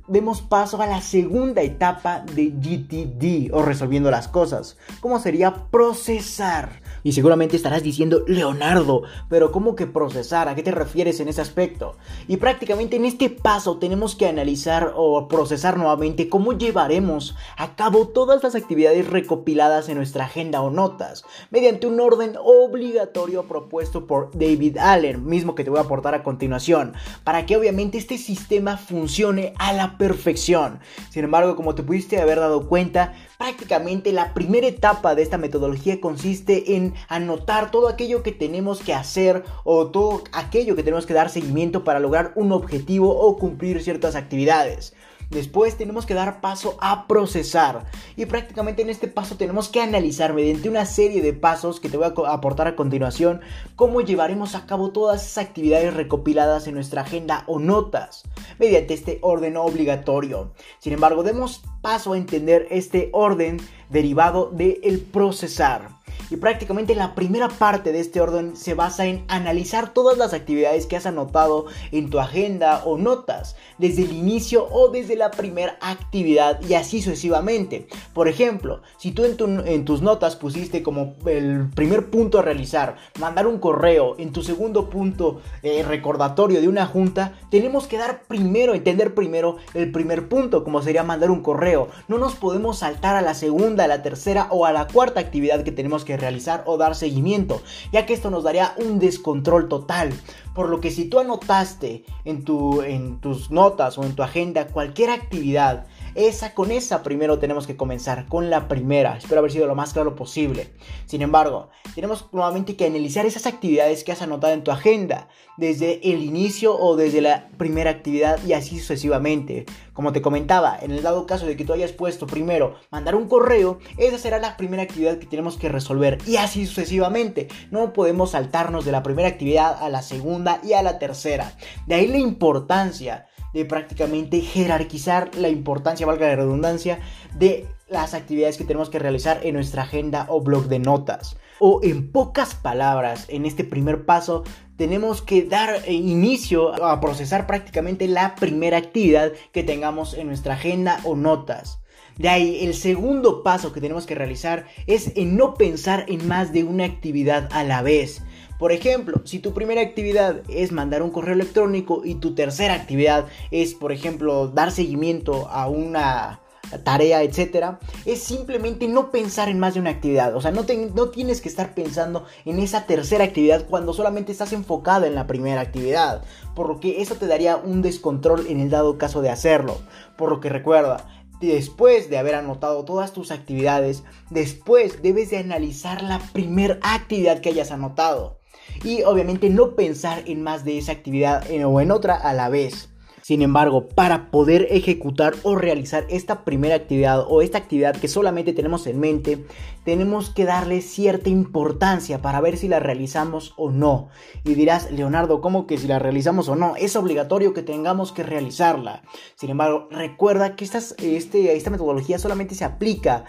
demos 0.08 0.42
paso 0.42 0.80
a 0.80 0.86
la 0.86 1.00
segunda 1.00 1.62
etapa 1.62 2.20
de 2.20 2.50
GTD 2.50 3.54
o 3.54 3.62
resolviendo 3.62 4.10
las 4.10 4.28
cosas, 4.28 4.76
como 5.00 5.20
sería 5.20 5.54
procesar. 5.70 6.82
Y 7.02 7.12
seguramente 7.12 7.56
estarás 7.56 7.82
diciendo, 7.82 8.24
Leonardo, 8.26 9.02
pero 9.28 9.52
¿cómo 9.52 9.76
que 9.76 9.86
procesar? 9.86 10.48
¿A 10.48 10.54
qué 10.54 10.62
te 10.62 10.72
refieres 10.72 11.20
en 11.20 11.28
ese 11.28 11.40
aspecto? 11.40 11.96
Y 12.26 12.38
prácticamente 12.38 12.96
en 12.96 13.04
este 13.04 13.30
paso 13.30 13.78
tenemos 13.78 14.14
que 14.14 14.26
analizar 14.26 14.92
o 14.96 15.28
procesar 15.28 15.76
nuevamente 15.76 16.28
cómo 16.28 16.54
llevaremos 16.54 17.36
a 17.56 17.76
cabo 17.76 18.08
todas 18.08 18.42
las 18.42 18.54
actividades 18.54 19.06
recopiladas 19.06 19.88
en 19.88 19.96
nuestra 19.96 20.24
agenda 20.24 20.62
o 20.62 20.70
notas, 20.70 21.24
mediante 21.50 21.86
un 21.86 22.00
orden 22.00 22.34
obligatorio 22.42 23.44
propuesto 23.44 24.06
por 24.06 24.30
David 24.32 24.78
Allen, 24.78 25.26
mismo 25.26 25.54
que 25.54 25.64
te 25.64 25.70
voy 25.70 25.78
a 25.78 25.82
aportar 25.82 26.14
a 26.14 26.22
continuación, 26.22 26.94
para 27.24 27.46
que 27.46 27.56
obviamente 27.56 27.98
este 27.98 28.18
sistema 28.18 28.76
funcione 28.76 29.54
a 29.58 29.72
la 29.72 29.97
perfección. 29.98 30.80
Sin 31.10 31.24
embargo, 31.24 31.56
como 31.56 31.74
te 31.74 31.82
pudiste 31.82 32.20
haber 32.20 32.40
dado 32.40 32.68
cuenta, 32.68 33.14
prácticamente 33.36 34.12
la 34.12 34.32
primera 34.32 34.66
etapa 34.66 35.14
de 35.14 35.22
esta 35.22 35.36
metodología 35.36 36.00
consiste 36.00 36.76
en 36.76 36.94
anotar 37.08 37.70
todo 37.70 37.88
aquello 37.88 38.22
que 38.22 38.32
tenemos 38.32 38.80
que 38.80 38.94
hacer 38.94 39.44
o 39.64 39.88
todo 39.88 40.22
aquello 40.32 40.76
que 40.76 40.82
tenemos 40.82 41.04
que 41.04 41.14
dar 41.14 41.28
seguimiento 41.28 41.84
para 41.84 42.00
lograr 42.00 42.32
un 42.36 42.52
objetivo 42.52 43.10
o 43.10 43.36
cumplir 43.36 43.82
ciertas 43.82 44.14
actividades. 44.14 44.94
Después 45.30 45.76
tenemos 45.76 46.06
que 46.06 46.14
dar 46.14 46.40
paso 46.40 46.78
a 46.80 47.06
procesar. 47.06 47.84
Y 48.16 48.24
prácticamente 48.26 48.82
en 48.82 48.90
este 48.90 49.08
paso 49.08 49.36
tenemos 49.36 49.68
que 49.68 49.82
analizar 49.82 50.32
mediante 50.32 50.68
una 50.68 50.86
serie 50.86 51.20
de 51.20 51.34
pasos 51.34 51.80
que 51.80 51.90
te 51.90 51.98
voy 51.98 52.06
a 52.06 52.32
aportar 52.32 52.66
a 52.66 52.76
continuación 52.76 53.42
cómo 53.76 54.00
llevaremos 54.00 54.54
a 54.54 54.64
cabo 54.66 54.90
todas 54.90 55.22
esas 55.22 55.44
actividades 55.44 55.92
recopiladas 55.94 56.66
en 56.66 56.74
nuestra 56.74 57.02
agenda 57.02 57.44
o 57.46 57.58
notas 57.58 58.22
mediante 58.58 58.94
este 58.94 59.18
orden 59.20 59.56
obligatorio. 59.56 60.52
Sin 60.78 60.94
embargo, 60.94 61.22
demos 61.22 61.62
paso 61.82 62.14
a 62.14 62.18
entender 62.18 62.66
este 62.70 63.10
orden 63.12 63.58
derivado 63.90 64.50
del 64.50 64.80
el 64.82 65.00
procesar. 65.00 65.97
Y 66.30 66.36
prácticamente 66.36 66.94
la 66.94 67.14
primera 67.14 67.48
parte 67.48 67.92
de 67.92 68.00
este 68.00 68.20
orden 68.20 68.56
se 68.56 68.74
basa 68.74 69.06
en 69.06 69.24
analizar 69.28 69.92
todas 69.92 70.18
las 70.18 70.34
actividades 70.34 70.86
que 70.86 70.96
has 70.96 71.06
anotado 71.06 71.66
en 71.92 72.10
tu 72.10 72.18
agenda 72.18 72.82
o 72.84 72.98
notas, 72.98 73.56
desde 73.78 74.02
el 74.02 74.12
inicio 74.12 74.68
o 74.70 74.88
desde 74.88 75.16
la 75.16 75.30
primera 75.30 75.78
actividad 75.80 76.60
y 76.68 76.74
así 76.74 77.02
sucesivamente. 77.02 77.88
Por 78.12 78.28
ejemplo, 78.28 78.82
si 78.96 79.12
tú 79.12 79.24
en, 79.24 79.84
tus 79.84 80.02
notas 80.02 80.36
pusiste 80.36 80.82
como 80.82 81.14
el 81.26 81.68
primer 81.74 82.10
punto 82.10 82.38
a 82.38 82.42
realizar, 82.42 82.96
mandar 83.18 83.46
un 83.46 83.58
correo, 83.58 84.16
en 84.18 84.32
tu 84.32 84.42
segundo 84.42 84.90
punto 84.90 85.40
eh, 85.62 85.82
recordatorio 85.82 86.60
de 86.60 86.68
una 86.68 86.86
junta, 86.86 87.38
tenemos 87.50 87.86
que 87.86 87.98
dar 87.98 88.22
primero, 88.22 88.74
entender 88.74 89.14
primero 89.14 89.56
el 89.74 89.90
primer 89.92 90.28
punto, 90.28 90.64
como 90.64 90.82
sería 90.82 91.02
mandar 91.02 91.30
un 91.30 91.42
correo. 91.42 91.88
No 92.08 92.18
nos 92.18 92.34
podemos 92.34 92.78
saltar 92.78 93.16
a 93.16 93.22
la 93.22 93.34
segunda, 93.34 93.84
a 93.84 93.88
la 93.88 94.02
tercera 94.02 94.48
o 94.50 94.66
a 94.66 94.72
la 94.72 94.86
cuarta 94.86 95.20
actividad 95.20 95.62
que 95.62 95.72
tenemos 95.72 96.04
que 96.04 96.07
realizar 96.16 96.62
o 96.66 96.76
dar 96.76 96.94
seguimiento, 96.94 97.62
ya 97.92 98.06
que 98.06 98.14
esto 98.14 98.30
nos 98.30 98.44
daría 98.44 98.74
un 98.78 98.98
descontrol 98.98 99.68
total. 99.68 100.12
Por 100.54 100.68
lo 100.68 100.80
que 100.80 100.90
si 100.90 101.04
tú 101.04 101.20
anotaste 101.20 102.04
en, 102.24 102.44
tu, 102.44 102.82
en 102.82 103.20
tus 103.20 103.50
notas 103.50 103.98
o 103.98 104.04
en 104.04 104.14
tu 104.14 104.22
agenda 104.22 104.66
cualquier 104.66 105.10
actividad, 105.10 105.86
esa 106.14 106.54
con 106.54 106.70
esa 106.70 107.02
primero 107.02 107.38
tenemos 107.38 107.66
que 107.66 107.76
comenzar, 107.76 108.26
con 108.26 108.50
la 108.50 108.68
primera. 108.68 109.16
Espero 109.16 109.38
haber 109.38 109.52
sido 109.52 109.66
lo 109.66 109.74
más 109.74 109.92
claro 109.92 110.14
posible. 110.14 110.72
Sin 111.06 111.22
embargo, 111.22 111.70
tenemos 111.94 112.28
nuevamente 112.32 112.76
que 112.76 112.86
analizar 112.86 113.26
esas 113.26 113.46
actividades 113.46 114.04
que 114.04 114.12
has 114.12 114.22
anotado 114.22 114.52
en 114.52 114.64
tu 114.64 114.70
agenda, 114.70 115.28
desde 115.56 116.12
el 116.12 116.22
inicio 116.22 116.78
o 116.78 116.96
desde 116.96 117.20
la 117.20 117.48
primera 117.58 117.90
actividad 117.90 118.42
y 118.44 118.52
así 118.52 118.78
sucesivamente. 118.78 119.66
Como 119.92 120.12
te 120.12 120.22
comentaba, 120.22 120.78
en 120.80 120.92
el 120.92 121.02
dado 121.02 121.26
caso 121.26 121.46
de 121.46 121.56
que 121.56 121.64
tú 121.64 121.72
hayas 121.72 121.92
puesto 121.92 122.26
primero 122.26 122.76
mandar 122.90 123.14
un 123.14 123.28
correo, 123.28 123.78
esa 123.96 124.18
será 124.18 124.38
la 124.38 124.56
primera 124.56 124.82
actividad 124.82 125.18
que 125.18 125.26
tenemos 125.26 125.56
que 125.56 125.68
resolver 125.68 126.18
y 126.26 126.36
así 126.36 126.66
sucesivamente. 126.66 127.48
No 127.70 127.92
podemos 127.92 128.30
saltarnos 128.30 128.84
de 128.84 128.92
la 128.92 129.02
primera 129.02 129.28
actividad 129.28 129.82
a 129.82 129.88
la 129.88 130.02
segunda 130.02 130.60
y 130.62 130.72
a 130.72 130.82
la 130.82 130.98
tercera. 130.98 131.56
De 131.86 131.96
ahí 131.96 132.06
la 132.06 132.18
importancia 132.18 133.26
de 133.52 133.64
prácticamente 133.64 134.40
jerarquizar 134.40 135.30
la 135.36 135.48
importancia, 135.48 136.06
valga 136.06 136.28
la 136.28 136.36
redundancia, 136.36 137.00
de 137.34 137.66
las 137.88 138.14
actividades 138.14 138.56
que 138.56 138.64
tenemos 138.64 138.90
que 138.90 138.98
realizar 138.98 139.40
en 139.42 139.54
nuestra 139.54 139.82
agenda 139.82 140.26
o 140.28 140.40
blog 140.40 140.66
de 140.68 140.78
notas. 140.78 141.36
O 141.58 141.80
en 141.82 142.12
pocas 142.12 142.54
palabras, 142.54 143.26
en 143.28 143.46
este 143.46 143.64
primer 143.64 144.04
paso, 144.04 144.44
tenemos 144.76 145.22
que 145.22 145.42
dar 145.42 145.88
inicio 145.90 146.84
a 146.84 147.00
procesar 147.00 147.46
prácticamente 147.46 148.06
la 148.06 148.34
primera 148.34 148.76
actividad 148.76 149.32
que 149.52 149.64
tengamos 149.64 150.14
en 150.14 150.28
nuestra 150.28 150.54
agenda 150.54 151.00
o 151.04 151.16
notas. 151.16 151.80
De 152.16 152.28
ahí, 152.28 152.64
el 152.64 152.74
segundo 152.74 153.44
paso 153.44 153.72
que 153.72 153.80
tenemos 153.80 154.04
que 154.04 154.16
realizar 154.16 154.66
es 154.86 155.12
en 155.16 155.36
no 155.36 155.54
pensar 155.54 156.04
en 156.08 156.26
más 156.26 156.52
de 156.52 156.64
una 156.64 156.84
actividad 156.84 157.48
a 157.52 157.62
la 157.62 157.80
vez. 157.80 158.22
Por 158.58 158.72
ejemplo, 158.72 159.22
si 159.24 159.38
tu 159.38 159.54
primera 159.54 159.80
actividad 159.80 160.42
es 160.48 160.72
mandar 160.72 161.02
un 161.02 161.10
correo 161.10 161.34
electrónico 161.34 162.02
y 162.04 162.16
tu 162.16 162.34
tercera 162.34 162.74
actividad 162.74 163.26
es, 163.52 163.74
por 163.74 163.92
ejemplo, 163.92 164.48
dar 164.48 164.72
seguimiento 164.72 165.48
a 165.48 165.68
una 165.68 166.40
tarea, 166.84 167.22
etcétera, 167.22 167.78
es 168.04 168.22
simplemente 168.22 168.88
no 168.88 169.10
pensar 169.10 169.48
en 169.48 169.58
más 169.58 169.74
de 169.74 169.80
una 169.80 169.90
actividad. 169.90 170.34
O 170.34 170.40
sea, 170.40 170.50
no, 170.50 170.64
tienes 170.64 171.40
que 171.40 171.48
estar 171.48 171.72
pensando 171.72 172.26
en 172.44 172.58
esa 172.58 172.84
tercera 172.84 173.24
actividad 173.24 173.66
cuando 173.66 173.94
solamente 173.94 174.32
estás 174.32 174.52
enfocado 174.52 175.06
en 175.06 175.14
la 175.14 175.26
primera 175.26 175.60
actividad. 175.60 176.22
Por 176.54 176.68
lo 176.68 176.80
que 176.80 177.00
eso 177.00 177.14
te 177.14 177.28
daría 177.28 177.56
un 177.56 177.80
descontrol 177.80 178.46
en 178.48 178.60
el 178.60 178.70
dado 178.70 178.98
caso 178.98 179.22
de 179.22 179.30
hacerlo. 179.30 179.78
Por 180.16 180.30
lo 180.30 180.40
que 180.40 180.48
recuerda, 180.48 181.06
después 181.40 182.10
de 182.10 182.18
haber 182.18 182.34
anotado 182.34 182.84
todas 182.84 183.12
tus 183.12 183.30
actividades, 183.30 184.02
después 184.30 185.00
debes 185.00 185.30
de 185.30 185.38
analizar 185.38 186.02
la 186.02 186.18
primera 186.32 186.78
actividad 186.82 187.40
que 187.40 187.50
hayas 187.50 187.70
anotado 187.70 188.37
y 188.84 189.02
obviamente 189.02 189.50
no 189.50 189.74
pensar 189.74 190.22
en 190.26 190.42
más 190.42 190.64
de 190.64 190.78
esa 190.78 190.92
actividad 190.92 191.44
o 191.64 191.80
en 191.80 191.90
otra 191.90 192.14
a 192.14 192.32
la 192.34 192.48
vez. 192.48 192.88
Sin 193.28 193.42
embargo, 193.42 193.88
para 193.88 194.30
poder 194.30 194.68
ejecutar 194.70 195.34
o 195.42 195.54
realizar 195.54 196.06
esta 196.08 196.44
primera 196.46 196.76
actividad 196.76 197.26
o 197.28 197.42
esta 197.42 197.58
actividad 197.58 197.94
que 197.94 198.08
solamente 198.08 198.54
tenemos 198.54 198.86
en 198.86 199.00
mente, 199.00 199.44
tenemos 199.88 200.28
que 200.28 200.44
darle 200.44 200.82
cierta 200.82 201.30
importancia 201.30 202.20
para 202.20 202.42
ver 202.42 202.58
si 202.58 202.68
la 202.68 202.78
realizamos 202.78 203.54
o 203.56 203.70
no. 203.70 204.10
Y 204.44 204.52
dirás, 204.52 204.90
Leonardo, 204.90 205.40
¿cómo 205.40 205.66
que 205.66 205.78
si 205.78 205.86
la 205.86 205.98
realizamos 205.98 206.50
o 206.50 206.56
no? 206.56 206.76
Es 206.76 206.94
obligatorio 206.94 207.54
que 207.54 207.62
tengamos 207.62 208.12
que 208.12 208.22
realizarla. 208.22 209.00
Sin 209.36 209.48
embargo, 209.48 209.88
recuerda 209.90 210.56
que 210.56 210.66
este, 210.66 211.56
esta 211.56 211.70
metodología 211.70 212.18
solamente 212.18 212.54
se 212.54 212.66
aplica 212.66 213.24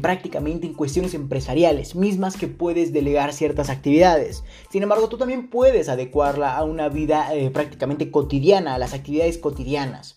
prácticamente 0.00 0.66
en 0.66 0.74
cuestiones 0.74 1.14
empresariales, 1.14 1.94
mismas 1.94 2.36
que 2.36 2.48
puedes 2.48 2.92
delegar 2.92 3.32
ciertas 3.32 3.70
actividades. 3.70 4.42
Sin 4.70 4.82
embargo, 4.82 5.08
tú 5.08 5.18
también 5.18 5.50
puedes 5.50 5.88
adecuarla 5.88 6.56
a 6.56 6.64
una 6.64 6.88
vida 6.88 7.32
eh, 7.32 7.50
prácticamente 7.50 8.10
cotidiana, 8.10 8.74
a 8.74 8.78
las 8.78 8.92
actividades 8.92 9.38
cotidianas. 9.38 10.16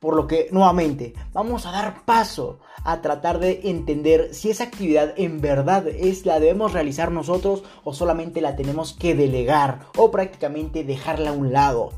Por 0.00 0.16
lo 0.16 0.26
que, 0.26 0.48
nuevamente, 0.50 1.12
vamos 1.34 1.66
a 1.66 1.72
dar 1.72 2.06
paso 2.06 2.58
a 2.86 3.02
tratar 3.02 3.40
de 3.40 3.60
entender 3.64 4.32
si 4.32 4.50
esa 4.50 4.64
actividad 4.64 5.12
en 5.16 5.40
verdad 5.40 5.86
es 5.88 6.24
la 6.24 6.40
debemos 6.40 6.72
realizar 6.72 7.10
nosotros 7.10 7.64
o 7.84 7.92
solamente 7.92 8.40
la 8.40 8.56
tenemos 8.56 8.92
que 8.92 9.14
delegar 9.14 9.80
o 9.96 10.10
prácticamente 10.10 10.84
dejarla 10.84 11.30
a 11.30 11.34
un 11.34 11.52
lado. 11.52 11.92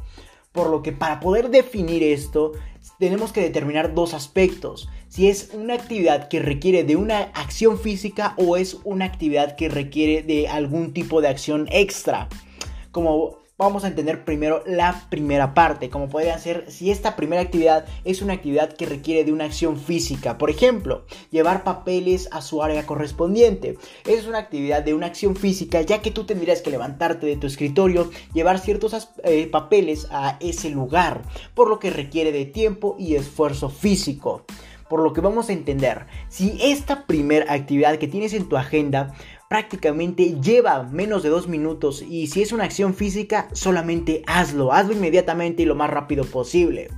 Por 0.52 0.70
lo 0.70 0.82
que 0.82 0.92
para 0.92 1.20
poder 1.20 1.50
definir 1.50 2.02
esto, 2.02 2.52
tenemos 2.98 3.32
que 3.32 3.42
determinar 3.42 3.94
dos 3.94 4.14
aspectos. 4.14 4.88
Si 5.08 5.28
es 5.28 5.50
una 5.54 5.74
actividad 5.74 6.28
que 6.28 6.40
requiere 6.40 6.84
de 6.84 6.96
una 6.96 7.18
acción 7.34 7.78
física 7.78 8.34
o 8.36 8.56
es 8.56 8.78
una 8.84 9.04
actividad 9.04 9.56
que 9.56 9.68
requiere 9.68 10.22
de 10.22 10.48
algún 10.48 10.92
tipo 10.92 11.20
de 11.20 11.28
acción 11.28 11.68
extra. 11.70 12.28
Como 12.90 13.37
vamos 13.58 13.82
a 13.82 13.88
entender 13.88 14.24
primero 14.24 14.62
la 14.66 15.04
primera 15.10 15.52
parte, 15.52 15.90
como 15.90 16.08
podría 16.08 16.38
ser 16.38 16.70
si 16.70 16.92
esta 16.92 17.16
primera 17.16 17.42
actividad 17.42 17.84
es 18.04 18.22
una 18.22 18.34
actividad 18.34 18.72
que 18.72 18.86
requiere 18.86 19.24
de 19.24 19.32
una 19.32 19.44
acción 19.44 19.78
física. 19.78 20.38
Por 20.38 20.48
ejemplo, 20.48 21.04
llevar 21.30 21.64
papeles 21.64 22.28
a 22.30 22.40
su 22.40 22.62
área 22.62 22.86
correspondiente. 22.86 23.76
Es 24.06 24.26
una 24.26 24.38
actividad 24.38 24.84
de 24.84 24.94
una 24.94 25.06
acción 25.06 25.34
física 25.34 25.82
ya 25.82 26.00
que 26.00 26.12
tú 26.12 26.24
tendrías 26.24 26.62
que 26.62 26.70
levantarte 26.70 27.26
de 27.26 27.36
tu 27.36 27.48
escritorio, 27.48 28.10
llevar 28.32 28.60
ciertos 28.60 29.10
eh, 29.24 29.48
papeles 29.48 30.06
a 30.10 30.38
ese 30.40 30.70
lugar, 30.70 31.22
por 31.54 31.68
lo 31.68 31.80
que 31.80 31.90
requiere 31.90 32.30
de 32.30 32.46
tiempo 32.46 32.94
y 32.98 33.16
esfuerzo 33.16 33.68
físico 33.68 34.44
por 34.88 35.00
lo 35.00 35.12
que 35.12 35.20
vamos 35.20 35.50
a 35.50 35.52
entender, 35.52 36.06
si 36.28 36.56
esta 36.62 37.06
primera 37.06 37.52
actividad 37.52 37.98
que 37.98 38.08
tienes 38.08 38.32
en 38.32 38.48
tu 38.48 38.56
agenda 38.56 39.14
prácticamente 39.48 40.40
lleva 40.40 40.82
menos 40.82 41.22
de 41.22 41.30
dos 41.30 41.48
minutos 41.48 42.02
y 42.02 42.26
si 42.28 42.42
es 42.42 42.52
una 42.52 42.64
acción 42.64 42.94
física 42.94 43.48
solamente 43.52 44.22
hazlo, 44.26 44.72
hazlo 44.72 44.92
inmediatamente 44.92 45.62
y 45.62 45.66
lo 45.66 45.74
más 45.74 45.90
rápido 45.90 46.24
posible. 46.24 46.88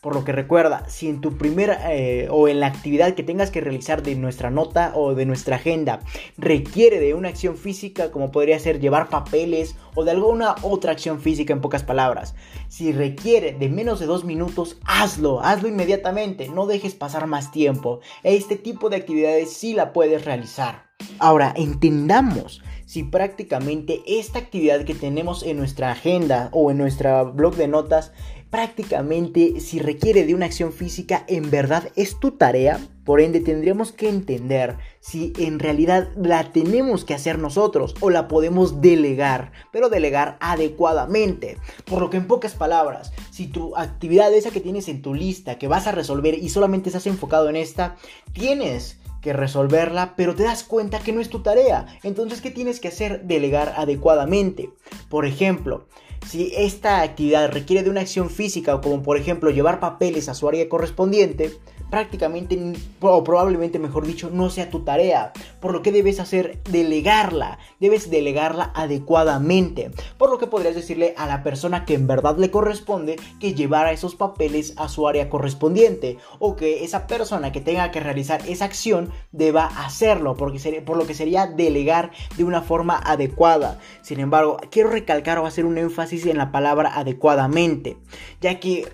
Por 0.00 0.14
lo 0.14 0.24
que 0.24 0.30
recuerda, 0.30 0.88
si 0.88 1.08
en 1.08 1.20
tu 1.20 1.36
primera 1.36 1.92
eh, 1.92 2.28
o 2.30 2.46
en 2.46 2.60
la 2.60 2.68
actividad 2.68 3.14
que 3.14 3.24
tengas 3.24 3.50
que 3.50 3.60
realizar 3.60 4.00
de 4.00 4.14
nuestra 4.14 4.48
nota 4.48 4.92
o 4.94 5.16
de 5.16 5.26
nuestra 5.26 5.56
agenda 5.56 5.98
requiere 6.36 7.00
de 7.00 7.14
una 7.14 7.30
acción 7.30 7.56
física 7.56 8.12
como 8.12 8.30
podría 8.30 8.60
ser 8.60 8.78
llevar 8.78 9.08
papeles 9.08 9.74
o 9.96 10.04
de 10.04 10.12
alguna 10.12 10.54
otra 10.62 10.92
acción 10.92 11.20
física 11.20 11.52
en 11.52 11.60
pocas 11.60 11.82
palabras, 11.82 12.36
si 12.68 12.92
requiere 12.92 13.54
de 13.54 13.68
menos 13.68 13.98
de 13.98 14.06
dos 14.06 14.24
minutos, 14.24 14.78
hazlo, 14.84 15.40
hazlo 15.40 15.66
inmediatamente, 15.66 16.48
no 16.48 16.66
dejes 16.66 16.94
pasar 16.94 17.26
más 17.26 17.50
tiempo. 17.50 17.98
Este 18.22 18.54
tipo 18.54 18.90
de 18.90 18.96
actividades 18.96 19.52
sí 19.52 19.74
la 19.74 19.92
puedes 19.92 20.24
realizar. 20.24 20.87
Ahora, 21.18 21.52
entendamos 21.56 22.62
si 22.86 23.02
prácticamente 23.02 24.00
esta 24.06 24.38
actividad 24.38 24.84
que 24.84 24.94
tenemos 24.94 25.42
en 25.42 25.58
nuestra 25.58 25.90
agenda 25.90 26.48
o 26.52 26.70
en 26.70 26.78
nuestro 26.78 27.32
blog 27.32 27.54
de 27.56 27.68
notas 27.68 28.12
prácticamente 28.50 29.60
si 29.60 29.78
requiere 29.78 30.24
de 30.24 30.34
una 30.34 30.46
acción 30.46 30.72
física 30.72 31.24
en 31.28 31.50
verdad 31.50 31.90
es 31.96 32.18
tu 32.18 32.32
tarea. 32.32 32.80
Por 33.04 33.20
ende 33.20 33.40
tendríamos 33.40 33.92
que 33.92 34.08
entender 34.08 34.76
si 35.00 35.32
en 35.38 35.58
realidad 35.58 36.10
la 36.16 36.52
tenemos 36.52 37.04
que 37.04 37.14
hacer 37.14 37.38
nosotros 37.38 37.94
o 38.00 38.10
la 38.10 38.28
podemos 38.28 38.82
delegar, 38.82 39.52
pero 39.72 39.88
delegar 39.88 40.36
adecuadamente. 40.40 41.56
Por 41.86 42.00
lo 42.00 42.10
que 42.10 42.18
en 42.18 42.26
pocas 42.26 42.54
palabras, 42.54 43.12
si 43.30 43.46
tu 43.46 43.76
actividad 43.76 44.32
esa 44.34 44.50
que 44.50 44.60
tienes 44.60 44.88
en 44.88 45.00
tu 45.00 45.14
lista 45.14 45.58
que 45.58 45.68
vas 45.68 45.86
a 45.86 45.92
resolver 45.92 46.34
y 46.34 46.50
solamente 46.50 46.90
estás 46.90 47.06
enfocado 47.06 47.48
en 47.48 47.56
esta, 47.56 47.96
tienes 48.32 48.98
que 49.20 49.32
resolverla, 49.32 50.14
pero 50.16 50.34
te 50.34 50.44
das 50.44 50.62
cuenta 50.62 51.00
que 51.00 51.12
no 51.12 51.20
es 51.20 51.28
tu 51.28 51.40
tarea. 51.40 51.86
Entonces, 52.02 52.40
¿qué 52.40 52.50
tienes 52.50 52.80
que 52.80 52.88
hacer? 52.88 53.24
Delegar 53.24 53.74
adecuadamente. 53.76 54.70
Por 55.08 55.26
ejemplo, 55.26 55.86
si 56.26 56.52
esta 56.56 57.02
actividad 57.02 57.50
requiere 57.50 57.82
de 57.82 57.90
una 57.90 58.02
acción 58.02 58.30
física, 58.30 58.80
como 58.80 59.02
por 59.02 59.16
ejemplo 59.16 59.50
llevar 59.50 59.80
papeles 59.80 60.28
a 60.28 60.34
su 60.34 60.48
área 60.48 60.68
correspondiente, 60.68 61.52
prácticamente 61.90 62.58
o 63.00 63.24
probablemente 63.24 63.78
mejor 63.78 64.06
dicho 64.06 64.30
no 64.32 64.50
sea 64.50 64.70
tu 64.70 64.80
tarea. 64.80 65.32
Por 65.60 65.72
lo 65.72 65.82
que 65.82 65.92
debes 65.92 66.20
hacer 66.20 66.62
delegarla. 66.70 67.58
Debes 67.80 68.10
delegarla 68.10 68.72
adecuadamente. 68.74 69.90
Por 70.16 70.30
lo 70.30 70.38
que 70.38 70.46
podrías 70.46 70.74
decirle 70.74 71.14
a 71.16 71.26
la 71.26 71.42
persona 71.42 71.84
que 71.84 71.94
en 71.94 72.06
verdad 72.06 72.36
le 72.38 72.50
corresponde 72.50 73.16
que 73.40 73.54
llevara 73.54 73.92
esos 73.92 74.14
papeles 74.14 74.74
a 74.76 74.88
su 74.88 75.08
área 75.08 75.28
correspondiente 75.28 76.18
o 76.38 76.56
que 76.56 76.84
esa 76.84 77.06
persona 77.06 77.52
que 77.52 77.60
tenga 77.60 77.90
que 77.90 78.00
realizar 78.00 78.42
esa 78.48 78.64
acción 78.64 79.10
deba 79.32 79.66
hacerlo 79.66 80.36
porque 80.36 80.58
sería, 80.58 80.84
por 80.84 80.96
lo 80.96 81.06
que 81.06 81.14
sería 81.14 81.46
delegar 81.46 82.10
de 82.36 82.44
una 82.44 82.62
forma 82.62 82.98
adecuada. 82.98 83.78
Sin 84.02 84.20
embargo 84.20 84.58
quiero 84.70 84.90
recalcar 84.90 85.38
o 85.38 85.46
hacer 85.46 85.64
un 85.64 85.78
énfasis 85.78 86.26
en 86.26 86.38
la 86.38 86.52
palabra 86.52 86.98
adecuadamente 86.98 87.96
ya 88.40 88.60
que 88.60 88.88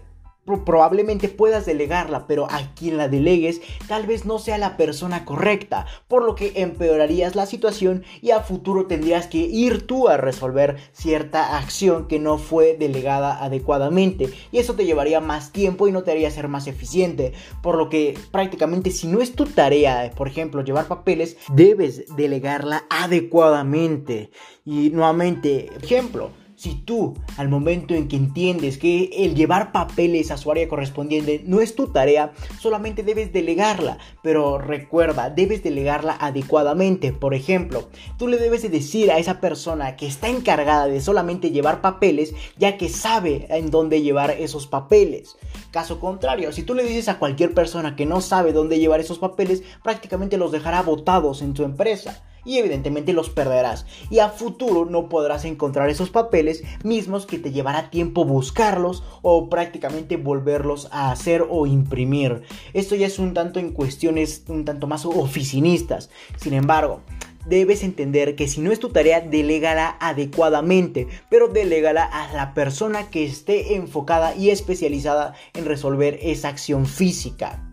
probablemente 0.45 1.29
puedas 1.29 1.67
delegarla, 1.67 2.27
pero 2.27 2.47
a 2.51 2.75
quien 2.75 2.97
la 2.97 3.09
delegues 3.09 3.61
tal 3.89 4.07
vez 4.07 4.25
no 4.25 4.39
sea 4.39 4.59
la 4.59 4.77
persona 4.77 5.25
correcta, 5.25 5.87
por 6.09 6.25
lo 6.25 6.35
que 6.35 6.53
empeorarías 6.57 7.35
la 7.35 7.47
situación 7.47 8.05
y 8.21 8.31
a 8.31 8.41
futuro 8.41 8.87
tendrías 8.87 9.27
que 9.27 9.39
ir 9.39 9.87
tú 9.87 10.09
a 10.09 10.17
resolver 10.17 10.77
cierta 10.93 11.57
acción 11.57 12.09
que 12.09 12.19
no 12.19 12.39
fue 12.39 12.77
delegada 12.79 13.43
adecuadamente 13.43 14.31
y 14.53 14.59
eso 14.59 14.75
te 14.75 14.85
llevaría 14.85 15.21
más 15.21 15.53
tiempo 15.53 15.89
y 15.89 15.93
no 15.93 16.03
te 16.03 16.11
haría 16.11 16.31
ser 16.31 16.49
más 16.49 16.67
eficiente, 16.67 17.33
por 17.63 17.77
lo 17.77 17.89
que 17.89 18.19
prácticamente 18.31 18.91
si 18.91 19.07
no 19.07 19.21
es 19.21 19.35
tu 19.35 19.47
tarea, 19.47 20.11
por 20.17 20.29
ejemplo, 20.29 20.63
llevar 20.63 20.87
papeles, 20.87 21.37
debes 21.53 22.05
delegarla 22.17 22.85
adecuadamente. 22.91 24.31
Y 24.65 24.91
nuevamente, 24.91 25.71
ejemplo, 25.83 26.31
si 26.64 26.76
tú, 26.76 27.12
al 27.37 27.50
momento 27.50 27.92
en 27.92 28.09
que 28.09 28.16
entiendes 28.16 28.78
que 28.78 29.11
el 29.12 29.35
llevar 29.35 29.71
papeles 29.71 30.30
a 30.30 30.38
su 30.38 30.50
área 30.50 30.66
correspondiente 30.66 31.42
no 31.44 31.61
es 31.61 31.75
tu 31.75 31.88
tarea, 31.88 32.33
solamente 32.59 33.02
debes 33.02 33.35
delegarla. 33.35 33.99
Pero 34.23 34.56
recuerda, 34.56 35.28
debes 35.28 35.62
delegarla 35.62 36.16
adecuadamente. 36.18 37.12
Por 37.12 37.35
ejemplo, 37.35 37.90
tú 38.18 38.28
le 38.28 38.38
debes 38.38 38.62
de 38.62 38.71
decir 38.71 39.12
a 39.12 39.18
esa 39.18 39.42
persona 39.42 39.97
que 39.97 40.06
está 40.06 40.30
encargada 40.30 40.87
de 40.87 41.02
solamente 41.02 41.50
llevar 41.50 41.83
papeles, 41.83 42.35
ya 42.56 42.78
que 42.78 42.88
sabe 42.88 43.47
en 43.50 43.71
dónde 43.71 44.00
llevar 44.00 44.30
esos 44.30 44.66
papeles. 44.66 45.37
Caso 45.71 46.00
contrario, 46.00 46.50
si 46.50 46.62
tú 46.62 46.73
le 46.73 46.85
dices 46.85 47.11
a 47.11 47.18
cualquier 47.18 47.52
persona 47.52 47.94
que 47.94 48.06
no 48.06 48.23
sabe 48.23 48.54
dónde 48.54 48.78
llevar 48.78 49.00
esos 49.00 49.18
papeles, 49.18 49.62
prácticamente 49.83 50.38
los 50.38 50.50
dejará 50.50 50.80
botados 50.80 51.42
en 51.42 51.52
tu 51.52 51.62
empresa 51.62 52.24
y 52.45 52.59
evidentemente 52.59 53.13
los 53.13 53.31
perderás 53.31 53.87
y 54.11 54.19
a 54.19 54.29
futuro 54.29 54.85
no 54.85 55.09
podrás 55.09 55.45
encontrar 55.45 55.91
esos 55.91 56.11
papeles 56.11 56.63
mismos 56.83 57.27
que 57.27 57.39
te 57.39 57.53
llevará 57.53 57.91
tiempo 57.91 58.25
buscarlos 58.25 59.03
o 59.23 59.49
prácticamente 59.49 60.17
volverlos 60.17 60.89
a 60.91 61.11
hacer 61.11 61.47
o 61.49 61.67
imprimir. 61.67 62.43
Esto 62.73 62.95
ya 62.95 63.07
es 63.07 63.19
un 63.19 63.35
tanto 63.35 63.61
en 63.61 63.73
cuestiones 63.73 64.45
un 64.49 64.65
tanto 64.65 64.87
más 64.87 65.05
oficinistas. 65.05 66.11
Sin 66.37 66.55
embargo, 66.55 67.01
debes 67.47 67.83
entender 67.83 68.37
que 68.37 68.49
si 68.49 68.61
no 68.61 68.73
es 68.73 68.81
tu 68.81 68.91
tarea, 68.91 69.21
delégala 69.21 69.97
adecuadamente, 70.01 71.07
pero 71.29 71.49
delégala 71.49 72.05
a 72.05 72.33
la 72.33 72.55
persona 72.55 73.11
que 73.11 73.25
esté 73.25 73.77
enfocada 73.77 74.35
y 74.35 74.51
especializada 74.51 75.35
en 75.55 75.65
resolver 75.65 76.19
esa 76.23 76.49
acción 76.49 76.87
física. 76.87 77.71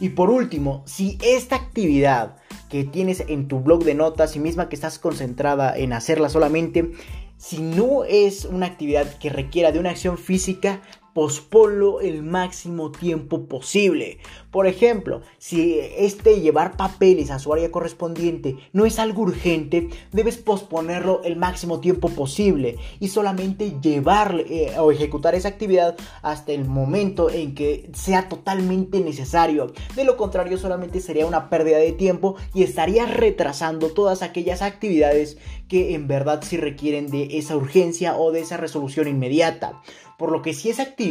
Y 0.00 0.10
por 0.10 0.30
último, 0.30 0.82
si 0.86 1.18
esta 1.22 1.56
actividad 1.56 2.36
que 2.68 2.84
tienes 2.84 3.24
en 3.28 3.48
tu 3.48 3.60
blog 3.60 3.84
de 3.84 3.94
notas 3.94 4.36
y 4.36 4.40
misma 4.40 4.68
que 4.68 4.74
estás 4.76 4.98
concentrada 4.98 5.76
en 5.76 5.92
hacerla 5.92 6.28
solamente, 6.28 6.92
si 7.36 7.60
no 7.62 8.04
es 8.04 8.44
una 8.44 8.66
actividad 8.66 9.06
que 9.18 9.30
requiera 9.30 9.72
de 9.72 9.78
una 9.78 9.90
acción 9.90 10.18
física, 10.18 10.80
posponlo 11.18 12.00
el 12.00 12.22
máximo 12.22 12.92
tiempo 12.92 13.46
posible. 13.46 14.18
Por 14.52 14.68
ejemplo, 14.68 15.22
si 15.38 15.80
este 15.80 16.40
llevar 16.40 16.76
papeles 16.76 17.32
a 17.32 17.40
su 17.40 17.52
área 17.52 17.72
correspondiente 17.72 18.56
no 18.72 18.86
es 18.86 19.00
algo 19.00 19.22
urgente, 19.22 19.88
debes 20.12 20.36
posponerlo 20.36 21.22
el 21.24 21.34
máximo 21.34 21.80
tiempo 21.80 22.08
posible 22.08 22.76
y 23.00 23.08
solamente 23.08 23.80
llevar 23.82 24.44
eh, 24.48 24.72
o 24.78 24.92
ejecutar 24.92 25.34
esa 25.34 25.48
actividad 25.48 25.96
hasta 26.22 26.52
el 26.52 26.66
momento 26.66 27.30
en 27.30 27.56
que 27.56 27.90
sea 27.94 28.28
totalmente 28.28 29.00
necesario. 29.00 29.72
De 29.96 30.04
lo 30.04 30.16
contrario, 30.16 30.56
solamente 30.56 31.00
sería 31.00 31.26
una 31.26 31.50
pérdida 31.50 31.78
de 31.78 31.90
tiempo 31.90 32.36
y 32.54 32.62
estaría 32.62 33.06
retrasando 33.06 33.88
todas 33.88 34.22
aquellas 34.22 34.62
actividades 34.62 35.36
que 35.68 35.96
en 35.96 36.06
verdad 36.06 36.44
sí 36.46 36.58
requieren 36.58 37.08
de 37.08 37.38
esa 37.38 37.56
urgencia 37.56 38.16
o 38.16 38.30
de 38.30 38.42
esa 38.42 38.56
resolución 38.56 39.08
inmediata. 39.08 39.82
Por 40.18 40.32
lo 40.32 40.42
que 40.42 40.52
si 40.52 40.68
esa 40.68 40.82
actividad 40.82 41.07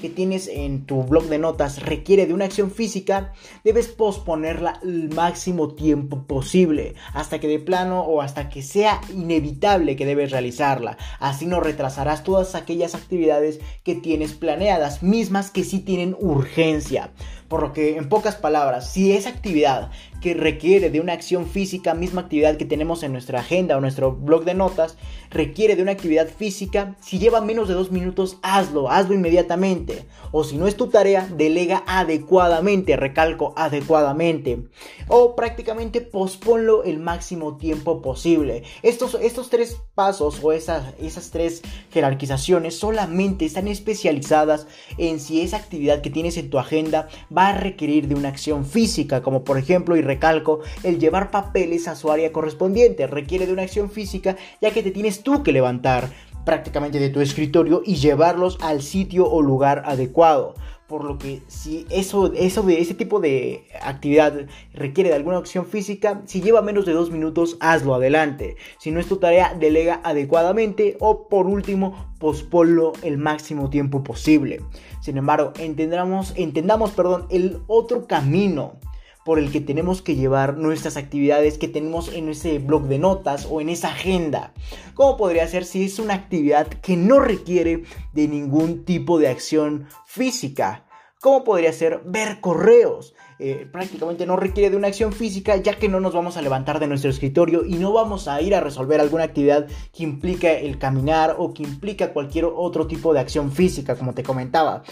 que 0.00 0.08
tienes 0.08 0.48
en 0.48 0.86
tu 0.86 1.02
blog 1.02 1.24
de 1.24 1.38
notas 1.38 1.82
requiere 1.82 2.26
de 2.26 2.34
una 2.34 2.44
acción 2.44 2.70
física, 2.70 3.32
debes 3.64 3.88
posponerla 3.88 4.80
el 4.82 5.10
máximo 5.14 5.74
tiempo 5.74 6.26
posible, 6.26 6.94
hasta 7.12 7.38
que 7.40 7.48
de 7.48 7.58
plano 7.58 8.02
o 8.02 8.20
hasta 8.20 8.48
que 8.48 8.62
sea 8.62 9.00
inevitable 9.12 9.96
que 9.96 10.06
debes 10.06 10.30
realizarla. 10.30 10.96
Así 11.18 11.46
no 11.46 11.60
retrasarás 11.60 12.24
todas 12.24 12.54
aquellas 12.54 12.94
actividades 12.94 13.60
que 13.82 13.94
tienes 13.94 14.34
planeadas, 14.34 15.02
mismas 15.02 15.50
que 15.50 15.64
sí 15.64 15.80
tienen 15.80 16.16
urgencia. 16.18 17.10
Por 17.48 17.62
lo 17.62 17.72
que, 17.72 17.96
en 17.96 18.08
pocas 18.08 18.36
palabras, 18.36 18.90
si 18.90 19.12
esa 19.12 19.30
actividad 19.30 19.90
que 20.24 20.32
requiere 20.32 20.88
de 20.88 21.00
una 21.00 21.12
acción 21.12 21.46
física, 21.46 21.92
misma 21.92 22.22
actividad 22.22 22.56
que 22.56 22.64
tenemos 22.64 23.02
en 23.02 23.12
nuestra 23.12 23.40
agenda 23.40 23.76
o 23.76 23.80
nuestro 23.82 24.12
blog 24.12 24.44
de 24.44 24.54
notas, 24.54 24.96
requiere 25.28 25.76
de 25.76 25.82
una 25.82 25.92
actividad 25.92 26.28
física, 26.28 26.96
si 27.02 27.18
lleva 27.18 27.42
menos 27.42 27.68
de 27.68 27.74
dos 27.74 27.92
minutos, 27.92 28.38
hazlo, 28.42 28.90
hazlo 28.90 29.14
inmediatamente. 29.14 30.06
O 30.32 30.42
si 30.42 30.56
no 30.56 30.66
es 30.66 30.76
tu 30.76 30.88
tarea, 30.88 31.28
delega 31.36 31.84
adecuadamente, 31.86 32.96
recalco 32.96 33.52
adecuadamente. 33.56 34.64
O 35.08 35.36
prácticamente 35.36 36.00
posponlo 36.00 36.84
el 36.84 36.98
máximo 36.98 37.58
tiempo 37.58 38.00
posible. 38.00 38.62
Estos, 38.82 39.18
estos 39.20 39.50
tres 39.50 39.76
pasos 39.94 40.40
o 40.42 40.52
esas, 40.52 40.94
esas 40.98 41.30
tres 41.30 41.62
jerarquizaciones 41.92 42.78
solamente 42.78 43.44
están 43.44 43.68
especializadas 43.68 44.66
en 44.96 45.20
si 45.20 45.42
esa 45.42 45.58
actividad 45.58 46.00
que 46.00 46.10
tienes 46.10 46.38
en 46.38 46.48
tu 46.48 46.58
agenda 46.58 47.08
va 47.36 47.48
a 47.48 47.58
requerir 47.58 48.08
de 48.08 48.14
una 48.14 48.28
acción 48.28 48.64
física, 48.64 49.22
como 49.22 49.44
por 49.44 49.58
ejemplo, 49.58 49.96
y 49.96 50.02
recalco, 50.02 50.60
el 50.82 50.98
llevar 50.98 51.30
papeles 51.30 51.88
a 51.88 51.96
su 51.96 52.10
área 52.10 52.32
correspondiente 52.32 53.06
requiere 53.06 53.46
de 53.46 53.52
una 53.52 53.62
acción 53.62 53.90
física, 53.90 54.36
ya 54.60 54.70
que 54.70 54.82
te 54.82 54.90
tienes 54.90 55.22
tú 55.22 55.42
que 55.42 55.52
levantar 55.52 56.10
prácticamente 56.44 56.98
de 56.98 57.10
tu 57.10 57.20
escritorio 57.20 57.82
y 57.84 57.96
llevarlos 57.96 58.58
al 58.60 58.82
sitio 58.82 59.28
o 59.28 59.42
lugar 59.42 59.82
adecuado. 59.86 60.54
Por 60.94 61.02
lo 61.02 61.18
que 61.18 61.42
si 61.48 61.86
eso, 61.90 62.32
eso 62.34 62.62
de 62.62 62.80
ese 62.80 62.94
tipo 62.94 63.18
de 63.18 63.66
actividad 63.82 64.46
requiere 64.72 65.10
de 65.10 65.16
alguna 65.16 65.38
acción 65.38 65.66
física, 65.66 66.22
si 66.26 66.40
lleva 66.40 66.62
menos 66.62 66.86
de 66.86 66.92
dos 66.92 67.10
minutos, 67.10 67.56
hazlo 67.58 67.96
adelante. 67.96 68.54
Si 68.78 68.92
no 68.92 69.00
es 69.00 69.08
tu 69.08 69.16
tarea, 69.16 69.56
delega 69.58 70.00
adecuadamente 70.04 70.96
o 71.00 71.26
por 71.26 71.48
último, 71.48 72.14
posponlo 72.20 72.92
el 73.02 73.18
máximo 73.18 73.70
tiempo 73.70 74.04
posible. 74.04 74.60
Sin 75.00 75.16
embargo, 75.16 75.52
entendamos, 75.58 76.32
entendamos 76.36 76.92
perdón, 76.92 77.26
el 77.28 77.58
otro 77.66 78.06
camino 78.06 78.78
por 79.24 79.38
el 79.38 79.50
que 79.50 79.60
tenemos 79.60 80.02
que 80.02 80.14
llevar 80.14 80.58
nuestras 80.58 80.96
actividades 80.96 81.58
que 81.58 81.66
tenemos 81.66 82.12
en 82.12 82.28
ese 82.28 82.58
blog 82.58 82.84
de 82.84 82.98
notas 82.98 83.48
o 83.50 83.60
en 83.60 83.70
esa 83.70 83.88
agenda. 83.88 84.52
¿Cómo 84.92 85.16
podría 85.16 85.48
ser 85.48 85.64
si 85.64 85.84
es 85.84 85.98
una 85.98 86.14
actividad 86.14 86.68
que 86.68 86.96
no 86.96 87.18
requiere 87.18 87.84
de 88.12 88.28
ningún 88.28 88.84
tipo 88.84 89.18
de 89.18 89.28
acción 89.28 89.88
física? 90.06 90.83
¿Cómo 91.24 91.42
podría 91.42 91.72
ser 91.72 92.02
ver 92.04 92.42
correos? 92.42 93.14
Eh, 93.38 93.66
prácticamente 93.72 94.26
no 94.26 94.36
requiere 94.36 94.68
de 94.68 94.76
una 94.76 94.88
acción 94.88 95.10
física 95.10 95.56
ya 95.56 95.78
que 95.78 95.88
no 95.88 95.98
nos 95.98 96.12
vamos 96.12 96.36
a 96.36 96.42
levantar 96.42 96.80
de 96.80 96.86
nuestro 96.86 97.08
escritorio 97.08 97.64
y 97.64 97.76
no 97.76 97.94
vamos 97.94 98.28
a 98.28 98.42
ir 98.42 98.54
a 98.54 98.60
resolver 98.60 99.00
alguna 99.00 99.24
actividad 99.24 99.66
que 99.90 100.02
implica 100.02 100.52
el 100.52 100.78
caminar 100.78 101.36
o 101.38 101.54
que 101.54 101.62
implica 101.62 102.12
cualquier 102.12 102.44
otro 102.44 102.86
tipo 102.86 103.14
de 103.14 103.20
acción 103.20 103.50
física 103.52 103.96
como 103.96 104.12
te 104.12 104.22
comentaba. 104.22 104.82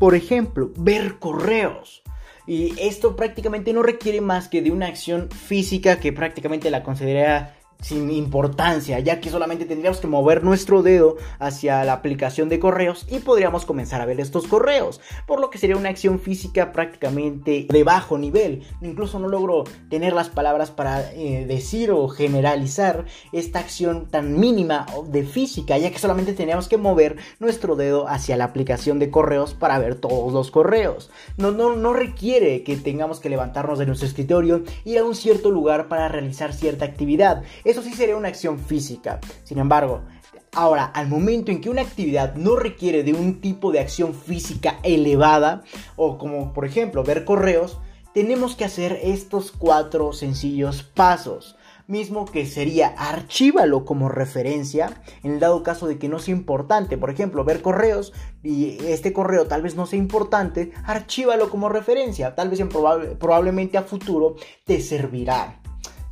Por 0.00 0.16
ejemplo, 0.16 0.72
ver 0.76 1.20
correos. 1.20 2.02
Y 2.44 2.74
esto 2.80 3.14
prácticamente 3.14 3.72
no 3.72 3.84
requiere 3.84 4.20
más 4.20 4.48
que 4.48 4.62
de 4.62 4.72
una 4.72 4.86
acción 4.86 5.30
física 5.30 6.00
que 6.00 6.12
prácticamente 6.12 6.72
la 6.72 6.82
consideraría 6.82 7.54
sin 7.80 8.10
importancia, 8.10 8.98
ya 8.98 9.20
que 9.20 9.30
solamente 9.30 9.64
tendríamos 9.64 10.00
que 10.00 10.06
mover 10.06 10.42
nuestro 10.42 10.82
dedo 10.82 11.16
hacia 11.38 11.84
la 11.84 11.92
aplicación 11.92 12.48
de 12.48 12.58
correos 12.58 13.06
y 13.08 13.20
podríamos 13.20 13.64
comenzar 13.64 14.00
a 14.00 14.06
ver 14.06 14.20
estos 14.20 14.46
correos, 14.46 15.00
por 15.26 15.40
lo 15.40 15.50
que 15.50 15.58
sería 15.58 15.76
una 15.76 15.88
acción 15.88 16.18
física 16.18 16.72
prácticamente 16.72 17.66
de 17.68 17.84
bajo 17.84 18.18
nivel. 18.18 18.64
Incluso 18.82 19.18
no 19.18 19.28
logro 19.28 19.64
tener 19.88 20.12
las 20.12 20.28
palabras 20.28 20.70
para 20.70 21.12
eh, 21.12 21.46
decir 21.46 21.90
o 21.90 22.08
generalizar 22.08 23.04
esta 23.32 23.60
acción 23.60 24.08
tan 24.08 24.38
mínima 24.38 24.86
de 25.06 25.24
física, 25.24 25.78
ya 25.78 25.90
que 25.90 25.98
solamente 25.98 26.32
teníamos 26.32 26.68
que 26.68 26.76
mover 26.76 27.16
nuestro 27.38 27.76
dedo 27.76 28.08
hacia 28.08 28.36
la 28.36 28.44
aplicación 28.44 28.98
de 28.98 29.10
correos 29.10 29.54
para 29.54 29.78
ver 29.78 29.94
todos 29.94 30.32
los 30.32 30.50
correos. 30.50 31.10
No, 31.36 31.52
no, 31.52 31.76
no 31.76 31.92
requiere 31.92 32.62
que 32.62 32.76
tengamos 32.76 33.20
que 33.20 33.30
levantarnos 33.30 33.78
de 33.78 33.86
nuestro 33.86 34.08
escritorio, 34.08 34.62
ir 34.84 34.98
a 34.98 35.04
un 35.04 35.14
cierto 35.14 35.50
lugar 35.50 35.88
para 35.88 36.08
realizar 36.08 36.52
cierta 36.52 36.84
actividad. 36.84 37.42
Eso 37.68 37.82
sí 37.82 37.92
sería 37.92 38.16
una 38.16 38.28
acción 38.28 38.58
física. 38.58 39.20
Sin 39.44 39.58
embargo, 39.58 40.00
Ahora, 40.52 40.86
al 40.86 41.08
momento 41.08 41.52
en 41.52 41.60
que 41.60 41.68
una 41.68 41.82
actividad 41.82 42.34
no 42.34 42.56
requiere 42.56 43.02
de 43.04 43.12
un 43.12 43.42
tipo 43.42 43.70
de 43.70 43.80
acción 43.80 44.14
física 44.14 44.78
elevada, 44.82 45.62
o 45.94 46.16
como 46.16 46.54
por 46.54 46.64
ejemplo 46.64 47.04
ver 47.04 47.26
correos, 47.26 47.78
tenemos 48.14 48.56
que 48.56 48.64
hacer 48.64 48.98
estos 49.02 49.52
cuatro 49.52 50.14
sencillos 50.14 50.82
pasos 50.82 51.56
mismo 51.86 52.24
que 52.24 52.46
sería 52.46 52.88
archívalo 52.88 53.84
como 53.84 54.08
referencia 54.08 55.02
en 55.22 55.32
el 55.32 55.40
dado 55.40 55.62
caso 55.62 55.86
de 55.86 55.98
que 55.98 56.08
no 56.08 56.18
sea 56.18 56.34
importante. 56.34 56.96
Por 56.96 57.10
ejemplo, 57.10 57.44
ver 57.44 57.60
correos 57.60 58.14
y 58.42 58.78
este 58.86 59.12
correo 59.12 59.46
tal 59.46 59.60
vez 59.60 59.76
no 59.76 59.86
sea 59.86 59.98
importante, 59.98 60.72
archívalo 60.84 61.50
como 61.50 61.68
referencia. 61.68 62.34
Tal 62.34 62.48
vez 62.48 62.60
en 62.60 62.70
probablemente 62.70 63.76
a 63.76 63.82
futuro 63.82 64.36
te 64.64 64.80
servirá. 64.80 65.60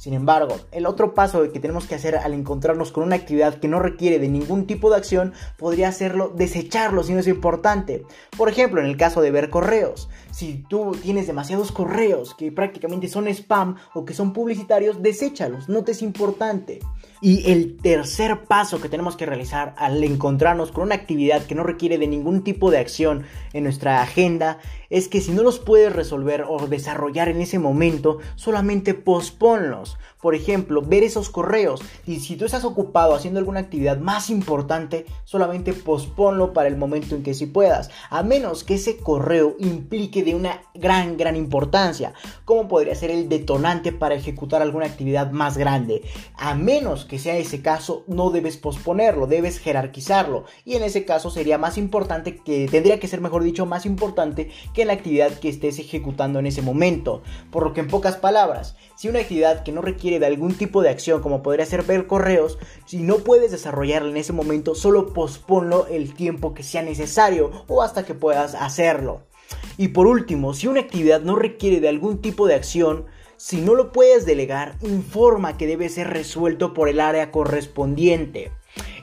Sin 0.06 0.14
embargo, 0.14 0.54
el 0.70 0.86
otro 0.86 1.14
paso 1.14 1.50
que 1.50 1.58
tenemos 1.58 1.88
que 1.88 1.96
hacer 1.96 2.14
al 2.14 2.32
encontrarnos 2.32 2.92
con 2.92 3.02
una 3.02 3.16
actividad 3.16 3.56
que 3.56 3.66
no 3.66 3.80
requiere 3.80 4.20
de 4.20 4.28
ningún 4.28 4.68
tipo 4.68 4.88
de 4.88 4.98
acción 4.98 5.32
podría 5.58 5.88
hacerlo 5.88 6.32
desecharlo 6.32 7.02
si 7.02 7.12
no 7.12 7.18
es 7.18 7.26
importante. 7.26 8.04
Por 8.36 8.48
ejemplo, 8.48 8.80
en 8.80 8.86
el 8.86 8.96
caso 8.96 9.20
de 9.20 9.32
ver 9.32 9.50
correos. 9.50 10.08
Si 10.30 10.64
tú 10.68 10.92
tienes 11.02 11.26
demasiados 11.26 11.72
correos 11.72 12.36
que 12.36 12.52
prácticamente 12.52 13.08
son 13.08 13.26
spam 13.26 13.78
o 13.94 14.04
que 14.04 14.14
son 14.14 14.32
publicitarios, 14.32 15.02
deséchalos, 15.02 15.68
no 15.68 15.82
te 15.82 15.90
es 15.90 16.02
importante. 16.02 16.78
Y 17.20 17.50
el 17.50 17.76
tercer 17.78 18.44
paso 18.44 18.80
que 18.80 18.88
tenemos 18.88 19.16
que 19.16 19.26
realizar 19.26 19.74
al 19.76 20.04
encontrarnos 20.04 20.70
con 20.70 20.84
una 20.84 20.94
actividad 20.94 21.46
que 21.46 21.56
no 21.56 21.64
requiere 21.64 21.98
de 21.98 22.06
ningún 22.06 22.44
tipo 22.44 22.70
de 22.70 22.78
acción 22.78 23.24
en 23.54 23.64
nuestra 23.64 24.02
agenda 24.02 24.58
es 24.90 25.08
que 25.08 25.20
si 25.20 25.32
no 25.32 25.42
los 25.42 25.58
puedes 25.58 25.92
resolver 25.92 26.44
o 26.48 26.66
desarrollar 26.66 27.28
en 27.28 27.40
ese 27.40 27.58
momento, 27.58 28.18
solamente 28.36 28.94
posponlos. 28.94 29.98
Por 30.20 30.34
ejemplo, 30.34 30.82
ver 30.82 31.04
esos 31.04 31.30
correos. 31.30 31.80
Y 32.06 32.20
si 32.20 32.36
tú 32.36 32.46
estás 32.46 32.64
ocupado 32.64 33.14
haciendo 33.14 33.38
alguna 33.38 33.60
actividad 33.60 33.98
más 33.98 34.28
importante, 34.30 35.06
solamente 35.24 35.72
posponlo 35.72 36.52
para 36.52 36.68
el 36.68 36.76
momento 36.76 37.14
en 37.14 37.22
que 37.22 37.34
sí 37.34 37.46
puedas. 37.46 37.90
A 38.10 38.22
menos 38.22 38.64
que 38.64 38.74
ese 38.74 38.96
correo 38.96 39.56
implique 39.60 40.24
de 40.24 40.34
una 40.34 40.62
gran, 40.74 41.16
gran 41.16 41.36
importancia. 41.36 42.12
Como 42.44 42.66
podría 42.66 42.94
ser 42.94 43.10
el 43.10 43.28
detonante 43.28 43.92
para 43.92 44.14
ejecutar 44.14 44.62
alguna 44.62 44.86
actividad 44.86 45.30
más 45.30 45.58
grande. 45.58 46.02
A 46.34 46.54
menos 46.54 47.04
que 47.04 47.18
sea 47.18 47.36
ese 47.36 47.62
caso, 47.62 48.04
no 48.08 48.30
debes 48.30 48.56
posponerlo, 48.56 49.26
debes 49.26 49.58
jerarquizarlo. 49.58 50.44
Y 50.64 50.74
en 50.74 50.82
ese 50.82 51.04
caso 51.04 51.30
sería 51.30 51.58
más 51.58 51.78
importante 51.78 52.36
que, 52.36 52.68
tendría 52.68 52.98
que 52.98 53.08
ser 53.08 53.20
mejor 53.20 53.44
dicho, 53.44 53.66
más 53.66 53.86
importante 53.86 54.50
que 54.76 54.84
la 54.84 54.92
actividad 54.92 55.32
que 55.40 55.48
estés 55.48 55.78
ejecutando 55.78 56.38
en 56.38 56.44
ese 56.44 56.60
momento. 56.60 57.22
Por 57.50 57.64
lo 57.64 57.72
que 57.72 57.80
en 57.80 57.88
pocas 57.88 58.18
palabras, 58.18 58.76
si 58.94 59.08
una 59.08 59.20
actividad 59.20 59.62
que 59.62 59.72
no 59.72 59.80
requiere 59.80 60.20
de 60.20 60.26
algún 60.26 60.54
tipo 60.54 60.82
de 60.82 60.90
acción, 60.90 61.22
como 61.22 61.42
podría 61.42 61.64
ser 61.64 61.82
ver 61.82 62.06
correos, 62.06 62.58
si 62.84 62.98
no 62.98 63.16
puedes 63.20 63.50
desarrollarla 63.50 64.10
en 64.10 64.18
ese 64.18 64.34
momento, 64.34 64.74
solo 64.74 65.14
posponlo 65.14 65.86
el 65.86 66.12
tiempo 66.12 66.52
que 66.52 66.62
sea 66.62 66.82
necesario 66.82 67.64
o 67.68 67.82
hasta 67.82 68.04
que 68.04 68.12
puedas 68.12 68.54
hacerlo. 68.54 69.22
Y 69.78 69.88
por 69.88 70.06
último, 70.06 70.52
si 70.52 70.66
una 70.66 70.80
actividad 70.80 71.22
no 71.22 71.36
requiere 71.36 71.80
de 71.80 71.88
algún 71.88 72.20
tipo 72.20 72.46
de 72.46 72.54
acción, 72.54 73.06
si 73.38 73.62
no 73.62 73.74
lo 73.74 73.92
puedes 73.92 74.26
delegar, 74.26 74.76
informa 74.82 75.56
que 75.56 75.66
debe 75.66 75.88
ser 75.88 76.08
resuelto 76.08 76.74
por 76.74 76.90
el 76.90 77.00
área 77.00 77.30
correspondiente. 77.30 78.52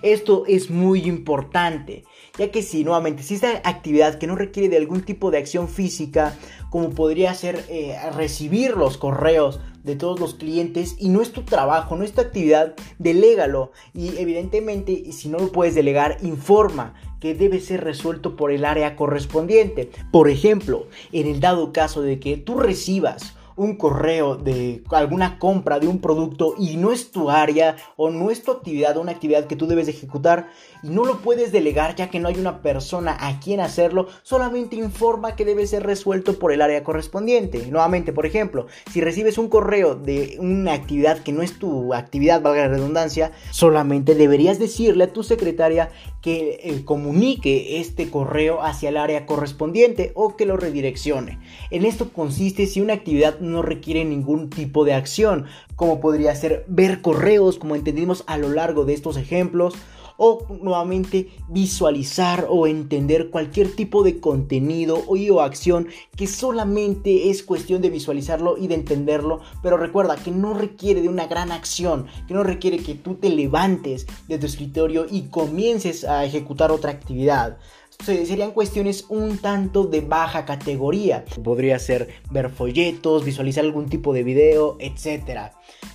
Esto 0.04 0.44
es 0.48 0.70
muy 0.70 1.08
importante, 1.08 2.04
ya 2.38 2.52
que 2.52 2.64
si 2.64 2.84
nuevamente, 2.84 3.22
si 3.22 3.36
esta 3.36 3.62
actividad 3.64 4.18
que 4.18 4.28
no 4.28 4.36
requiere 4.36 4.70
de 4.70 4.78
algún 4.78 5.02
tipo 5.02 5.30
de 5.30 5.38
acción 5.38 5.70
física, 5.70 6.36
como 6.70 6.90
podría 6.90 7.34
ser 7.36 7.64
eh, 7.70 7.96
recibir 8.16 8.76
los 8.76 8.98
correos 8.98 9.60
de 9.84 9.96
todos 9.96 10.20
los 10.20 10.34
clientes 10.34 10.96
y 10.98 11.10
no 11.10 11.22
es 11.22 11.32
tu 11.32 11.44
trabajo, 11.44 11.96
no 11.96 12.04
es 12.04 12.14
tu 12.14 12.22
actividad, 12.22 12.74
delégalo 12.98 13.72
y 13.94 14.18
evidentemente 14.18 15.12
si 15.12 15.30
no 15.30 15.38
lo 15.38 15.52
puedes 15.52 15.76
delegar, 15.76 16.18
informa 16.24 16.96
que 17.20 17.36
debe 17.36 17.60
ser 17.60 17.84
resuelto 17.84 18.36
por 18.36 18.52
el 18.52 18.66
área 18.66 18.96
correspondiente. 18.96 19.92
Por 20.12 20.30
ejemplo, 20.30 20.88
en 21.12 21.28
el 21.28 21.40
dado 21.40 21.72
caso 21.72 22.02
de 22.02 22.20
que 22.20 22.38
tú 22.38 22.58
recibas 22.60 23.36
un 23.56 23.76
correo 23.76 24.36
de 24.36 24.84
alguna 24.92 25.40
compra 25.40 25.80
de 25.80 25.88
un 25.88 26.00
producto 26.00 26.56
y 26.58 26.78
no 26.78 26.92
es 26.92 27.12
tu 27.12 27.30
área 27.30 27.76
o 27.96 28.10
no 28.10 28.32
es 28.32 28.44
tu 28.44 28.52
actividad, 28.52 28.98
una 28.98 29.12
actividad 29.12 29.46
que 29.46 29.56
tú 29.56 29.68
debes 29.68 29.88
ejecutar 29.88 30.50
y 30.82 30.90
no 30.90 31.06
lo 31.06 31.20
puedes 31.20 31.52
delegar 31.52 31.96
ya 31.96 32.10
que 32.10 32.20
no 32.20 32.28
hay 32.28 32.36
una 32.36 32.62
persona 32.62 33.18
a 33.20 33.40
quien 33.40 33.60
hacerlo, 33.60 34.08
solamente 34.24 34.76
informa 34.76 35.36
que 35.36 35.46
debe 35.46 35.68
ser 35.68 35.84
resuelto 35.84 36.38
por 36.40 36.52
el 36.52 36.62
área 36.62 36.84
correspondiente. 36.84 37.66
Nuevamente, 37.68 38.14
por 38.14 38.26
ejemplo, 38.26 38.68
si 38.92 39.02
recibes 39.02 39.38
un 39.38 39.50
correo 39.50 39.96
de 39.96 40.38
una 40.40 40.74
actividad 40.74 41.20
que 41.20 41.32
no 41.32 41.42
es 41.42 41.58
tu 41.58 41.94
actividad, 41.94 42.42
valga 42.42 42.68
la 42.68 42.76
redundancia, 42.76 43.32
solamente 43.52 44.16
deberías 44.16 44.60
decirle 44.60 45.06
a 45.06 45.14
tu 45.14 45.24
secretaria 45.24 45.90
que 46.22 46.62
eh, 46.64 46.86
comunique 46.86 47.80
este 47.80 48.10
correo 48.10 48.64
hacia 48.64 48.90
el 48.90 48.98
área 48.98 49.26
correspondiente 49.26 50.12
o 50.16 50.36
que 50.36 50.46
lo 50.46 50.58
redireccione. 50.58 51.40
En 51.70 51.86
esto 51.86 52.12
consiste 52.14 52.66
si 52.66 52.82
una 52.82 52.94
actividad 52.94 53.40
no 53.44 53.62
requiere 53.62 54.06
ningún 54.06 54.50
tipo 54.50 54.86
de 54.86 54.94
acción, 54.94 55.46
como 55.76 56.00
podría 56.00 56.36
ser 56.36 56.66
ver 56.68 57.02
correos, 57.02 57.58
como 57.60 57.76
entendimos 57.76 58.24
a 58.28 58.38
lo 58.38 58.50
largo 58.50 58.86
de 58.86 58.94
estos 58.94 59.18
ejemplos, 59.18 59.76
o 60.18 60.46
nuevamente 60.62 61.30
visualizar 61.50 62.48
o 62.50 62.68
entender 62.68 63.30
cualquier 63.30 63.76
tipo 63.76 64.04
de 64.04 64.20
contenido 64.20 65.04
o, 65.08 65.42
acción 65.42 65.88
que 66.16 66.28
solamente 66.28 67.30
es 67.30 67.44
cuestión 67.44 67.82
de 67.82 67.90
visualizarlo 67.90 68.58
y 68.58 68.68
de 68.68 68.76
entenderlo, 68.76 69.42
pero 69.62 69.78
recuerda 69.78 70.16
que 70.16 70.32
no 70.32 70.54
requiere 70.54 71.02
de 71.02 71.10
una 71.10 71.28
gran 71.28 71.52
acción, 71.52 72.08
que 72.28 72.34
no 72.34 72.44
requiere 72.44 72.78
que 72.78 72.96
tú 72.96 73.16
te 73.16 73.30
levantes 73.30 74.06
de 74.28 74.38
tu 74.38 74.46
escritorio 74.46 75.06
y 75.10 75.24
comiences 75.24 76.04
a 76.04 76.26
ejecutar 76.26 76.72
otra 76.72 76.92
actividad 76.92 77.58
serían 78.04 78.52
cuestiones 78.52 79.06
un 79.10 79.38
tanto 79.38 79.86
de 79.86 80.02
baja 80.02 80.46
categoría. 80.46 81.26
Podría 81.44 81.80
ser 81.80 82.10
ver 82.32 82.50
folletos, 82.50 83.26
visualizar 83.26 83.64
algún 83.64 83.90
tipo 83.90 84.14
de 84.14 84.24
video, 84.24 84.78
etc. 84.80 85.52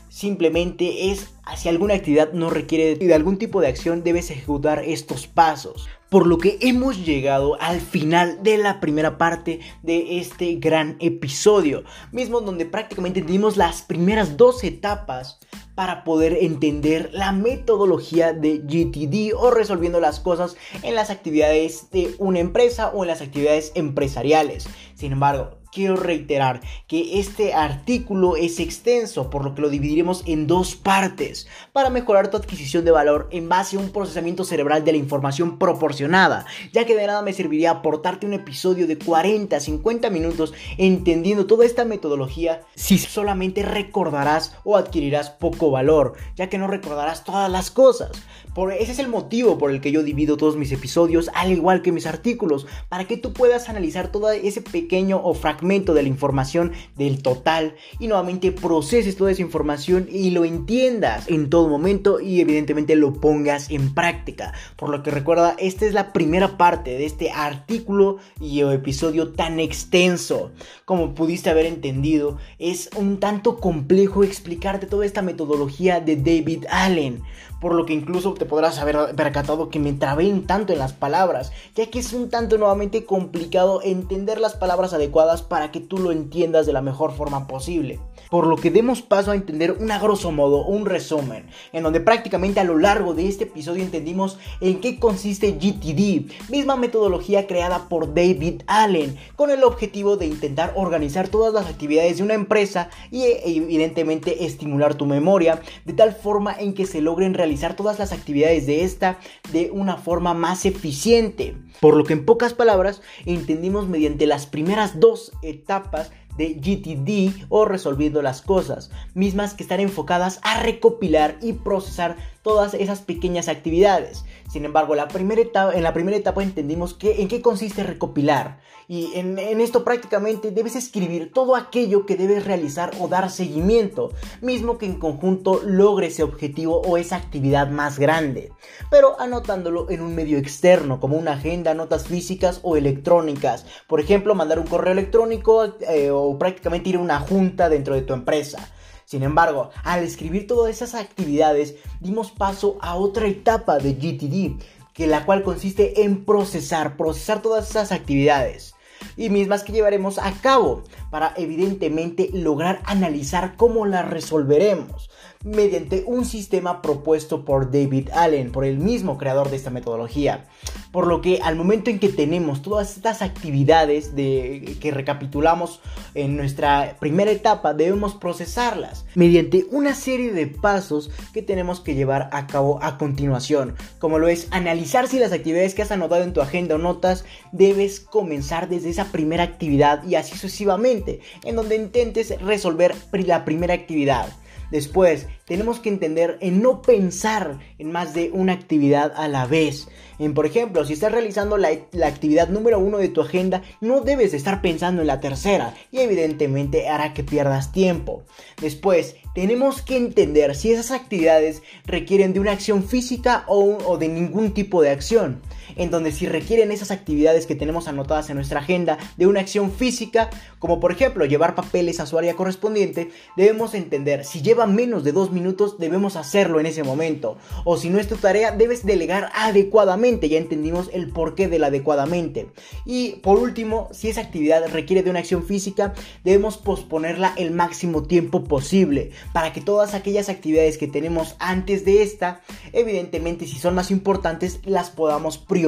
Simplemente 0.09 1.11
es 1.11 1.31
si 1.57 1.69
alguna 1.69 1.95
actividad 1.95 2.33
no 2.33 2.51
requiere 2.51 2.97
de 2.97 3.15
algún 3.15 3.39
tipo 3.39 3.61
de 3.61 3.69
acción, 3.69 4.03
debes 4.05 4.31
ejecutar 4.31 4.83
estos 4.85 5.27
pasos. 5.27 5.89
Por 6.09 6.27
lo 6.27 6.39
que 6.39 6.59
hemos 6.61 7.05
llegado 7.05 7.61
al 7.61 7.81
final 7.81 8.43
de 8.43 8.59
la 8.59 8.81
primera 8.81 9.19
parte 9.19 9.61
de 9.83 10.19
este 10.19 10.55
gran 10.57 10.97
episodio, 11.01 11.85
mismo 12.13 12.41
donde 12.41 12.67
prácticamente 12.67 13.23
dimos 13.23 13.57
las 13.57 13.83
primeras 13.83 14.37
dos 14.37 14.65
etapas 14.65 15.39
para 15.79 16.03
poder 16.03 16.39
entender 16.41 17.11
la 17.13 17.31
metodología 17.31 18.33
de 18.33 18.59
GTD 18.59 19.33
o 19.39 19.53
resolviendo 19.53 20.01
las 20.01 20.19
cosas 20.19 20.57
en 20.83 20.97
las 20.97 21.09
actividades 21.09 21.89
de 21.93 22.17
una 22.19 22.41
empresa 22.41 22.89
o 22.89 23.05
en 23.05 23.07
las 23.07 23.23
actividades 23.23 23.71
empresariales. 23.77 24.69
Sin 24.97 25.13
embargo, 25.13 25.58
quiero 25.73 25.97
reiterar 25.97 26.61
que 26.87 27.19
este 27.19 27.55
artículo 27.55 28.37
es 28.37 28.61
extenso, 28.61 29.31
por 29.31 29.45
lo 29.45 29.55
que 29.55 29.63
lo 29.63 29.71
dividiremos 29.71 30.23
en 30.27 30.47
dos 30.47 30.75
partes, 30.75 31.47
para 31.73 31.91
mejorar 31.91 32.31
tu 32.31 32.37
adquisición 32.37 32.85
de 32.85 32.91
valor 32.91 33.29
en 33.31 33.49
base 33.49 33.77
a 33.77 33.81
un 33.81 33.91
procesamiento 33.91 34.45
cerebral 34.45 34.85
de 34.85 34.93
la 34.93 34.99
información 34.99 35.59
proporcionada, 35.59 36.47
ya 36.73 36.87
que 36.87 36.97
de 36.97 37.07
nada 37.07 37.23
me 37.23 37.33
serviría 37.33 37.71
aportarte 37.71 38.27
un 38.27 38.33
episodio 38.35 38.87
de 38.87 38.99
40, 38.99 39.59
50 39.59 40.11
minutos 40.11 40.55
entendiendo 40.77 41.47
toda 41.47 41.67
esta 41.67 41.85
metodología 41.85 42.63
si 42.75 42.99
solamente 42.99 43.63
recordarás 43.63 44.57
o 44.65 44.77
adquirirás 44.77 45.31
poco 45.31 45.71
valor, 45.71 46.15
ya 46.37 46.49
que 46.49 46.59
no 46.59 46.67
recordarás 46.67 47.25
todas 47.25 47.51
las 47.51 47.71
cosas. 47.71 48.11
Por, 48.55 48.73
ese 48.73 48.93
es 48.93 48.99
el 48.99 49.09
motivo 49.09 49.59
por 49.59 49.71
el 49.71 49.81
que 49.81 49.93
yo 49.93 50.03
divido 50.03 50.37
todos 50.37 50.57
mis 50.57 50.73
episodios, 50.73 51.31
al 51.35 51.53
igual 51.53 51.83
que 51.83 51.93
mis 51.93 52.07
artículos, 52.07 52.67
para 52.89 53.05
que 53.05 53.17
tú 53.17 53.33
puedas 53.33 53.69
analizar 53.69 54.11
todo 54.11 54.31
ese 54.31 54.63
pequeño 54.63 55.21
o 55.23 55.35
fraccionado 55.35 55.58
fragmento 55.59 55.93
de 55.95 56.03
la 56.03 56.09
información 56.09 56.73
del 56.97 57.21
total 57.23 57.75
y 57.99 58.07
nuevamente 58.07 58.53
proceses 58.53 59.17
toda 59.17 59.33
esa 59.33 59.43
información 59.43 60.09
y 60.11 60.31
lo 60.31 60.45
entiendas 60.45 61.29
en 61.29 61.51
todo 61.51 61.69
momento 61.69 62.21
y 62.21 62.41
evidentemente 62.41 62.95
lo 62.95 63.15
pongas 63.15 63.71
en 63.71 63.93
práctica. 63.95 64.53
Por 64.77 64.89
lo 64.91 65.03
que 65.03 65.11
recuerda, 65.11 65.57
esta 65.59 65.85
es 65.85 65.95
la 65.95 66.13
primera 66.13 66.57
parte 66.57 66.91
de 66.91 67.07
este 67.07 67.31
artículo 67.31 68.19
y 68.41 68.61
episodio 68.61 69.33
tan 69.33 69.59
extenso. 69.59 70.53
Como 70.85 71.15
pudiste 71.15 71.51
haber 71.51 71.67
entendido, 71.67 72.39
es 72.59 72.91
un 72.97 73.19
tanto 73.19 73.59
complejo 73.59 74.23
explicarte 74.23 74.87
toda 74.87 75.07
esta 75.07 75.23
metodología 75.23 76.01
de 76.01 76.17
David 76.17 76.67
Allen 76.71 77.23
por 77.61 77.75
lo 77.75 77.87
que 77.87 77.93
incluso 77.93 78.35
te 78.35 78.45
podrás 78.45 78.79
haber 78.79 79.15
percatado 79.17 79.69
que 79.69 79.79
me 79.79 79.93
trabé 79.93 80.33
un 80.33 80.47
tanto 80.47 80.73
en 80.73 80.79
las 80.79 80.93
palabras, 80.93 81.53
ya 81.75 81.91
que 81.91 81.99
es 81.99 82.13
un 82.13 82.31
tanto 82.31 82.59
nuevamente 82.59 83.05
complicado 83.05 83.81
entender 83.83 84.41
las 84.41 84.55
palabras 84.55 84.93
adecuadas 84.93 85.43
para 85.43 85.71
que 85.71 85.81
tú 85.81 85.99
lo 85.99 86.13
entiendas 86.13 86.67
de 86.67 86.73
la 86.73 86.83
mejor 86.83 87.13
forma 87.13 87.47
posible. 87.47 88.01
Por 88.31 88.47
lo 88.47 88.57
que 88.57 88.71
demos 88.71 89.03
paso 89.03 89.31
a 89.31 89.35
entender 89.35 89.73
un 89.73 89.91
a 89.91 89.99
grosso 89.99 90.31
modo, 90.31 90.65
un 90.65 90.87
resumen, 90.87 91.47
en 91.73 91.83
donde 91.83 92.01
prácticamente 92.01 92.61
a 92.61 92.65
lo 92.65 92.79
largo 92.79 93.15
de 93.15 93.27
este 93.27 93.45
episodio 93.45 93.83
entendimos 93.83 94.39
en 94.61 94.81
qué 94.81 94.99
consiste 94.99 95.53
GTD, 95.53 96.51
misma 96.51 96.77
metodología 96.77 97.47
creada 97.47 97.89
por 97.89 98.15
David 98.15 98.63
Allen, 98.67 99.17
con 99.35 99.51
el 99.51 99.65
objetivo 99.65 100.17
de 100.17 100.27
intentar 100.27 100.75
organizar 100.77 101.29
todas 101.29 101.55
las 101.55 101.67
actividades 101.67 102.19
de 102.19 102.23
una 102.23 102.35
empresa 102.35 102.91
y 103.11 103.25
evidentemente 103.45 104.45
estimular 104.45 104.95
tu 104.95 105.07
memoria 105.07 105.61
de 105.85 105.93
tal 105.95 106.13
forma 106.13 106.55
en 106.59 106.75
que 106.75 106.87
se 106.87 107.01
logren 107.01 107.35
realizar 107.35 107.48
realizar 107.49 107.77
todas 107.77 107.99
las 107.99 108.13
actividades 108.13 108.67
de 108.67 108.85
esta 108.85 109.19
de 109.53 109.71
una 109.73 109.97
forma 109.97 110.35
más 110.35 110.67
eficiente. 110.67 111.57
Por 111.81 111.97
lo 111.97 112.05
que 112.05 112.13
en 112.13 112.27
pocas 112.27 112.53
palabras 112.53 113.01
entendimos 113.25 113.89
mediante 113.89 114.27
las 114.27 114.47
primeras 114.47 115.01
dos 115.01 115.33
etapas 115.41 116.11
de 116.37 116.55
GTD 116.55 117.47
o 117.49 117.65
resolviendo 117.65 118.21
las 118.21 118.43
cosas, 118.43 118.91
mismas 119.15 119.55
que 119.55 119.63
están 119.63 119.81
enfocadas 119.81 120.41
a 120.43 120.63
recopilar 120.63 121.39
y 121.41 121.55
procesar 121.55 122.17
todas 122.43 122.75
esas 122.75 123.01
pequeñas 123.01 123.49
actividades. 123.49 124.25
Sin 124.51 124.65
embargo, 124.65 124.95
en 124.95 125.83
la 125.83 125.93
primera 125.93 126.17
etapa 126.17 126.43
entendimos 126.43 126.95
que, 126.95 127.21
en 127.21 127.29
qué 127.29 127.43
consiste 127.43 127.83
recopilar. 127.83 128.61
Y 128.91 129.13
en, 129.17 129.39
en, 129.39 129.61
esto 129.61 129.85
prácticamente 129.85 130.51
debes 130.51 130.75
escribir 130.75 131.31
todo 131.31 131.57
aquello 131.57 132.07
que 132.07 132.17
debes 132.17 132.47
realizar 132.47 132.93
o 132.99 133.07
dar 133.07 133.31
seguimiento, 133.31 134.13
mismo 134.41 134.79
que 134.79 134.87
en 134.87 134.99
conjunto 134.99 135.61
logre 135.63 136.07
ese 136.07 136.23
objetivo 136.23 136.81
o 136.81 136.97
esa 136.97 137.17
actividad 137.17 137.69
más 137.69 137.99
grande, 137.99 138.51
pero 138.91 139.21
anotándolo 139.21 139.91
en 139.91 140.01
un 140.01 140.15
medio 140.15 140.39
externo, 140.39 141.01
como 141.01 141.19
una 141.19 141.33
agenda, 141.33 141.75
notas 141.75 142.07
físicas 142.07 142.61
o 142.63 142.79
electrónicas. 142.79 143.67
Por 143.87 144.01
ejemplo, 144.01 144.35
mandar 144.35 144.59
un 144.59 144.67
correo 144.67 144.95
electrónico 144.95 145.77
eh, 145.87 146.11
o 146.11 146.39
prácticamente 146.39 146.89
ir 146.89 146.97
a 146.97 147.01
una 147.01 147.21
junta 147.21 147.69
dentro 147.69 147.95
de 147.95 148.03
tu 148.03 148.15
empresa. 148.15 148.73
Sin 149.09 149.23
embargo, 149.23 149.71
al 149.85 150.05
escribir 150.05 150.47
todas 150.47 150.71
esas 150.71 150.95
actividades, 150.95 151.77
dimos 151.99 152.31
paso 152.31 152.77
a 152.83 152.95
otra 152.97 153.27
etapa 153.27 153.79
de 153.79 153.95
GTD, 153.95 154.63
que 154.93 155.07
la 155.07 155.25
cual 155.25 155.43
consiste 155.43 156.03
en 156.03 156.27
procesar, 156.27 156.99
procesar 156.99 157.41
todas 157.41 157.71
esas 157.71 157.91
actividades. 157.91 158.75
Y 159.17 159.31
mismas 159.31 159.65
que 159.65 159.73
llevaremos 159.73 160.19
a 160.19 160.31
cabo 160.43 160.85
para 161.11 161.33
evidentemente 161.39 162.29
lograr 162.35 162.83
analizar 162.85 163.57
cómo 163.57 163.87
las 163.87 164.07
resolveremos 164.07 165.09
mediante 165.45 166.05
un 166.07 166.25
sistema 166.25 166.83
propuesto 166.83 167.45
por 167.45 167.71
David 167.71 168.11
Allen, 168.13 168.51
por 168.51 168.65
el 168.65 168.79
mismo 168.79 169.19
creador 169.19 169.51
de 169.51 169.57
esta 169.57 169.71
metodología. 169.71 170.47
Por 170.91 171.07
lo 171.07 171.21
que 171.21 171.41
al 171.43 171.57
momento 171.57 171.91
en 171.91 171.99
que 171.99 172.09
tenemos 172.09 172.63
todas 172.63 172.97
estas 172.97 173.23
actividades 173.23 174.17
de, 174.17 174.77
que 174.81 174.91
recapitulamos 174.91 175.81
en 176.15 176.37
nuestra 176.37 176.97
primera 176.99 177.31
etapa, 177.31 177.75
debemos 177.75 178.15
procesarlas 178.15 179.05
mediante 179.15 179.67
una 179.71 179.95
serie 179.95 180.33
de 180.33 180.47
pasos 180.47 181.11
que 181.33 181.43
tenemos 181.43 181.81
que 181.81 181.95
llevar 181.95 182.31
a 182.33 182.47
cabo 182.47 182.83
a 182.83 182.99
continuación, 182.99 183.77
como 183.99 184.19
lo 184.19 184.29
es 184.29 184.49
analizar 184.51 185.09
si 185.09 185.19
las 185.19 185.33
actividades 185.33 185.75
que 185.75 185.83
has 185.83 185.93
anotado 185.93 186.25
en 186.25 186.33
tu 186.33 186.41
agenda 186.41 186.75
o 186.75 186.79
notas 186.79 187.25
debes 187.53 188.01
comenzar 188.01 188.69
desde 188.69 188.91
esa 188.91 189.13
primera 189.13 189.45
actividad 189.45 190.05
y 190.05 190.17
así 190.17 190.33
sucesivamente, 190.33 191.21
en 191.45 191.57
donde 191.57 191.77
intentes 191.77 192.41
resolver 192.41 192.95
la 193.13 193.45
primera 193.45 193.75
actividad. 193.75 194.29
Después, 194.71 195.27
tenemos 195.47 195.81
que 195.81 195.89
entender 195.89 196.37
en 196.41 196.61
no 196.61 196.83
pensar 196.83 197.59
en 197.79 197.91
más 197.91 198.15
de 198.15 198.31
una 198.33 198.53
actividad 198.53 199.13
a 199.17 199.29
la 199.29 199.47
vez. 199.47 199.89
En, 200.19 200.35
por 200.35 200.47
ejemplo, 200.47 200.85
si 200.85 200.93
estás 200.93 201.13
realizando 201.13 201.57
la, 201.57 201.69
actividad 202.05 202.49
número 202.49 202.79
uno 202.79 202.99
de 202.99 203.09
tu 203.09 203.21
agenda, 203.23 203.63
no 203.81 204.03
debes 204.03 204.35
estar 204.35 204.61
pensando 204.61 205.01
en 205.01 205.07
la 205.07 205.21
tercera 205.21 205.75
y 205.91 206.01
evidentemente 206.01 206.89
hará 206.89 207.15
que 207.15 207.25
pierdas 207.25 207.73
tiempo. 207.73 208.25
Después, 208.61 209.17
tenemos 209.35 209.81
que 209.83 209.97
entender 209.97 210.55
si 210.55 210.73
esas 210.73 210.91
actividades 210.91 211.63
requieren 211.85 212.33
de 212.33 212.41
una 212.41 212.53
acción 212.53 212.85
física 212.85 213.45
o 213.47 213.97
de 213.97 214.09
ningún 214.09 214.53
tipo 214.53 214.83
de 214.83 214.91
acción 214.91 215.41
en 215.79 215.91
donde 215.91 216.13
si 216.13 216.27
requieren 216.27 216.73
esas 216.73 216.91
actividades 216.91 217.47
que 217.47 217.55
tenemos 217.55 217.89
anotadas 217.89 218.29
en 218.29 218.37
nuestra 218.37 218.61
agenda 218.61 218.99
de 219.17 219.27
una 219.27 219.41
acción 219.41 219.73
física, 219.73 220.29
como 220.59 220.81
por 220.81 220.93
ejemplo 220.93 221.25
llevar 221.25 221.55
papeles 221.55 222.01
a 222.01 222.07
su 222.07 222.19
área 222.19 222.35
correspondiente, 222.35 223.11
debemos 223.37 223.75
entender 223.75 224.25
si 224.25 224.43
lleva 224.43 224.67
menos 224.67 225.05
de 225.05 225.13
dos 225.13 225.31
minutos 225.31 225.79
debemos 225.79 226.17
hacerlo 226.17 226.61
en 226.61 226.67
ese 226.67 226.83
momento, 226.83 227.39
o 227.65 227.77
si 227.77 227.91
no 227.91 227.99
es 227.99 228.09
tu 228.09 228.17
tarea 228.17 228.51
debes 228.51 228.85
delegar 228.85 229.31
adecuadamente, 229.35 230.29
ya 230.29 230.39
entendimos 230.39 230.91
el 230.93 231.11
porqué 231.11 231.49
del 231.49 231.65
adecuadamente. 231.65 232.49
Y 232.85 233.17
por 233.23 233.39
último, 233.39 233.89
si 233.93 234.09
esa 234.09 234.21
actividad 234.21 234.67
requiere 234.73 235.03
de 235.03 235.11
una 235.11 235.21
acción 235.21 235.45
física, 235.45 235.95
debemos 236.25 236.59
posponerla 236.59 237.33
el 237.37 237.53
máximo 237.53 238.03
tiempo 238.03 238.45
posible, 238.45 239.13
para 239.33 239.53
que 239.53 239.61
todas 239.61 239.95
aquellas 239.95 240.29
actividades 240.29 240.77
que 240.77 240.89
tenemos 240.89 241.37
antes 241.39 241.85
de 241.85 242.03
esta, 242.03 242.41
evidentemente 242.73 243.47
si 243.47 243.59
son 243.59 243.77
más 243.77 243.93
importantes, 243.93 244.61
las 244.65 244.91
podamos 244.91 245.39
priorizar 245.39 245.68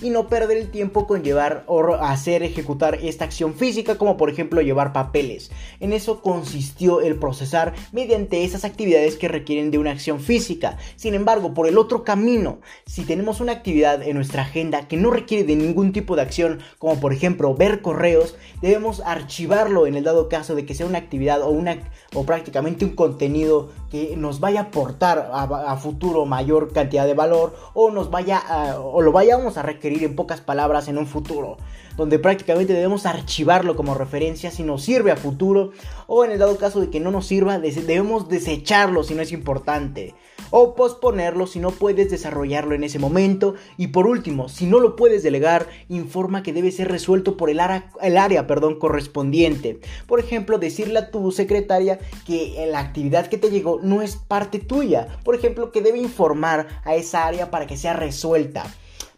y 0.00 0.10
no 0.10 0.28
perder 0.28 0.58
el 0.58 0.70
tiempo 0.70 1.06
con 1.06 1.22
llevar 1.22 1.64
o 1.66 1.94
hacer 1.94 2.42
ejecutar 2.42 2.96
esta 3.02 3.24
acción 3.24 3.54
física 3.54 3.96
como 3.96 4.16
por 4.16 4.30
ejemplo 4.30 4.60
llevar 4.60 4.92
papeles. 4.92 5.50
En 5.80 5.92
eso 5.92 6.20
consistió 6.20 7.00
el 7.00 7.16
procesar 7.16 7.74
mediante 7.92 8.44
esas 8.44 8.64
actividades 8.64 9.16
que 9.16 9.28
requieren 9.28 9.70
de 9.70 9.78
una 9.78 9.92
acción 9.92 10.20
física. 10.20 10.78
Sin 10.96 11.14
embargo, 11.14 11.54
por 11.54 11.66
el 11.66 11.78
otro 11.78 12.04
camino, 12.04 12.60
si 12.86 13.04
tenemos 13.04 13.40
una 13.40 13.52
actividad 13.52 14.02
en 14.02 14.16
nuestra 14.16 14.42
agenda 14.42 14.88
que 14.88 14.96
no 14.96 15.10
requiere 15.10 15.44
de 15.44 15.56
ningún 15.56 15.92
tipo 15.92 16.16
de 16.16 16.22
acción, 16.22 16.60
como 16.78 17.00
por 17.00 17.12
ejemplo 17.12 17.54
ver 17.54 17.82
correos, 17.82 18.36
debemos 18.60 19.00
archivarlo 19.00 19.86
en 19.86 19.96
el 19.96 20.04
dado 20.04 20.28
caso 20.28 20.54
de 20.54 20.66
que 20.66 20.74
sea 20.74 20.86
una 20.86 20.98
actividad 20.98 21.42
o 21.42 21.50
una 21.50 21.78
o 22.14 22.24
prácticamente 22.24 22.84
un 22.84 22.94
contenido 22.94 23.70
que 23.90 24.16
nos 24.16 24.40
vaya 24.40 24.60
a 24.60 24.62
aportar 24.64 25.30
a, 25.32 25.76
futuro 25.76 26.24
mayor 26.24 26.72
cantidad 26.72 27.06
de 27.06 27.14
valor 27.14 27.54
o 27.74 27.90
nos 27.90 28.10
vaya 28.10 28.38
a, 28.38 28.80
o 28.80 29.02
lo 29.02 29.11
vayamos 29.12 29.56
a 29.56 29.62
requerir 29.62 30.04
en 30.04 30.16
pocas 30.16 30.40
palabras 30.40 30.88
en 30.88 30.98
un 30.98 31.06
futuro, 31.06 31.58
donde 31.96 32.18
prácticamente 32.18 32.72
debemos 32.72 33.06
archivarlo 33.06 33.76
como 33.76 33.94
referencia 33.94 34.50
si 34.50 34.62
nos 34.62 34.82
sirve 34.82 35.12
a 35.12 35.16
futuro 35.16 35.72
o 36.06 36.24
en 36.24 36.32
el 36.32 36.38
dado 36.38 36.56
caso 36.56 36.80
de 36.80 36.90
que 36.90 37.00
no 37.00 37.10
nos 37.10 37.26
sirva 37.26 37.58
debemos 37.58 38.28
desecharlo 38.28 39.04
si 39.04 39.14
no 39.14 39.22
es 39.22 39.32
importante 39.32 40.14
o 40.50 40.74
posponerlo 40.74 41.46
si 41.46 41.58
no 41.58 41.70
puedes 41.70 42.10
desarrollarlo 42.10 42.74
en 42.74 42.84
ese 42.84 42.98
momento. 42.98 43.54
Y 43.78 43.88
por 43.88 44.06
último, 44.06 44.48
si 44.48 44.66
no 44.66 44.78
lo 44.78 44.96
puedes 44.96 45.22
delegar, 45.22 45.66
informa 45.88 46.42
que 46.42 46.52
debe 46.52 46.70
ser 46.70 46.88
resuelto 46.88 47.36
por 47.36 47.50
el 47.50 47.58
área, 47.58 47.90
el 48.00 48.18
área 48.18 48.46
perdón, 48.46 48.78
correspondiente. 48.78 49.80
Por 50.06 50.20
ejemplo, 50.20 50.58
decirle 50.58 50.98
a 50.98 51.10
tu 51.10 51.32
secretaria 51.32 51.98
que 52.26 52.66
la 52.70 52.80
actividad 52.80 53.28
que 53.28 53.38
te 53.38 53.50
llegó 53.50 53.80
no 53.82 54.02
es 54.02 54.16
parte 54.16 54.58
tuya. 54.58 55.08
Por 55.24 55.34
ejemplo, 55.34 55.72
que 55.72 55.80
debe 55.80 55.98
informar 55.98 56.68
a 56.84 56.94
esa 56.94 57.26
área 57.26 57.50
para 57.50 57.66
que 57.66 57.78
sea 57.78 57.94
resuelta 57.94 58.64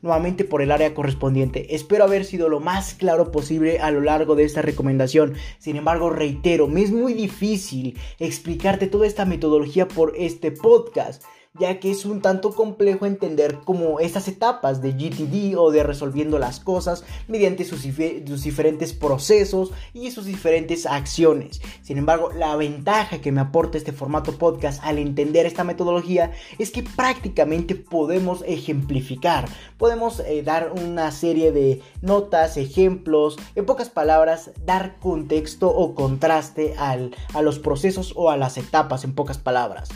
nuevamente 0.05 0.45
por 0.45 0.61
el 0.61 0.71
área 0.71 0.93
correspondiente. 0.93 1.75
Espero 1.75 2.05
haber 2.05 2.27
sido 2.27 2.51
lo 2.51 2.61
más 2.61 2.93
claro 2.93 3.33
posible 3.33 3.79
a 3.81 3.91
lo 3.91 4.03
largo 4.03 4.37
de 4.37 4.45
esta 4.45 4.61
recomendación. 4.61 5.33
Sin 5.59 5.77
embargo, 5.77 6.11
reitero, 6.11 6.69
me 6.69 6.83
es 6.83 6.93
muy 6.93 7.15
difícil 7.15 7.99
explicarte 8.19 8.87
toda 8.87 9.07
esta 9.07 9.25
metodología 9.25 9.89
por 9.89 10.13
este 10.19 10.53
podcast 10.53 11.25
ya 11.57 11.79
que 11.79 11.93
es 11.93 12.05
un 12.05 12.21
tanto 12.21 12.53
complejo 12.53 13.07
entender 13.07 13.61
como 13.65 14.01
estas 14.01 14.27
etapas 14.27 14.83
de 14.83 14.91
GTD 14.91 15.57
o 15.57 15.71
de 15.71 15.85
resolviendo 15.85 16.41
las 16.41 16.59
cosas 16.59 17.05
mediante 17.29 17.65
sus, 17.65 17.85
diferentes 17.85 18.93
procesos 18.93 19.71
y 19.93 20.11
sus 20.11 20.25
diferentes 20.25 20.85
acciones. 20.85 21.61
Sin 21.81 21.97
embargo, 21.97 22.33
la 22.33 22.57
ventaja 22.57 23.21
que 23.21 23.31
me 23.31 23.41
aporta 23.41 23.79
este 23.79 23.93
formato 23.93 24.37
podcast 24.37 24.83
al 24.83 24.99
entender 24.99 25.47
esta 25.47 25.63
metodología 25.63 26.33
es 26.59 26.73
que 26.73 26.83
prácticamente 26.83 27.77
podemos 27.77 28.43
ejemplificar, 28.49 29.49
podemos 29.79 30.19
eh, 30.21 30.43
dar 30.43 30.73
una 30.73 31.13
serie 31.13 31.53
de 31.53 31.81
notas, 32.03 32.57
ejemplos, 32.57 33.37
en 33.55 33.65
pocas 33.65 33.91
palabras, 33.91 34.51
dar 34.67 34.99
contexto 34.99 35.69
o 35.69 35.95
contraste 35.95 36.75
a 36.77 37.43
los 37.43 37.61
procesos 37.61 38.13
o 38.17 38.31
a 38.31 38.37
las 38.37 38.59
etapas, 38.59 39.05
en 39.05 39.15
pocas 39.15 39.39
palabras. 39.39 39.89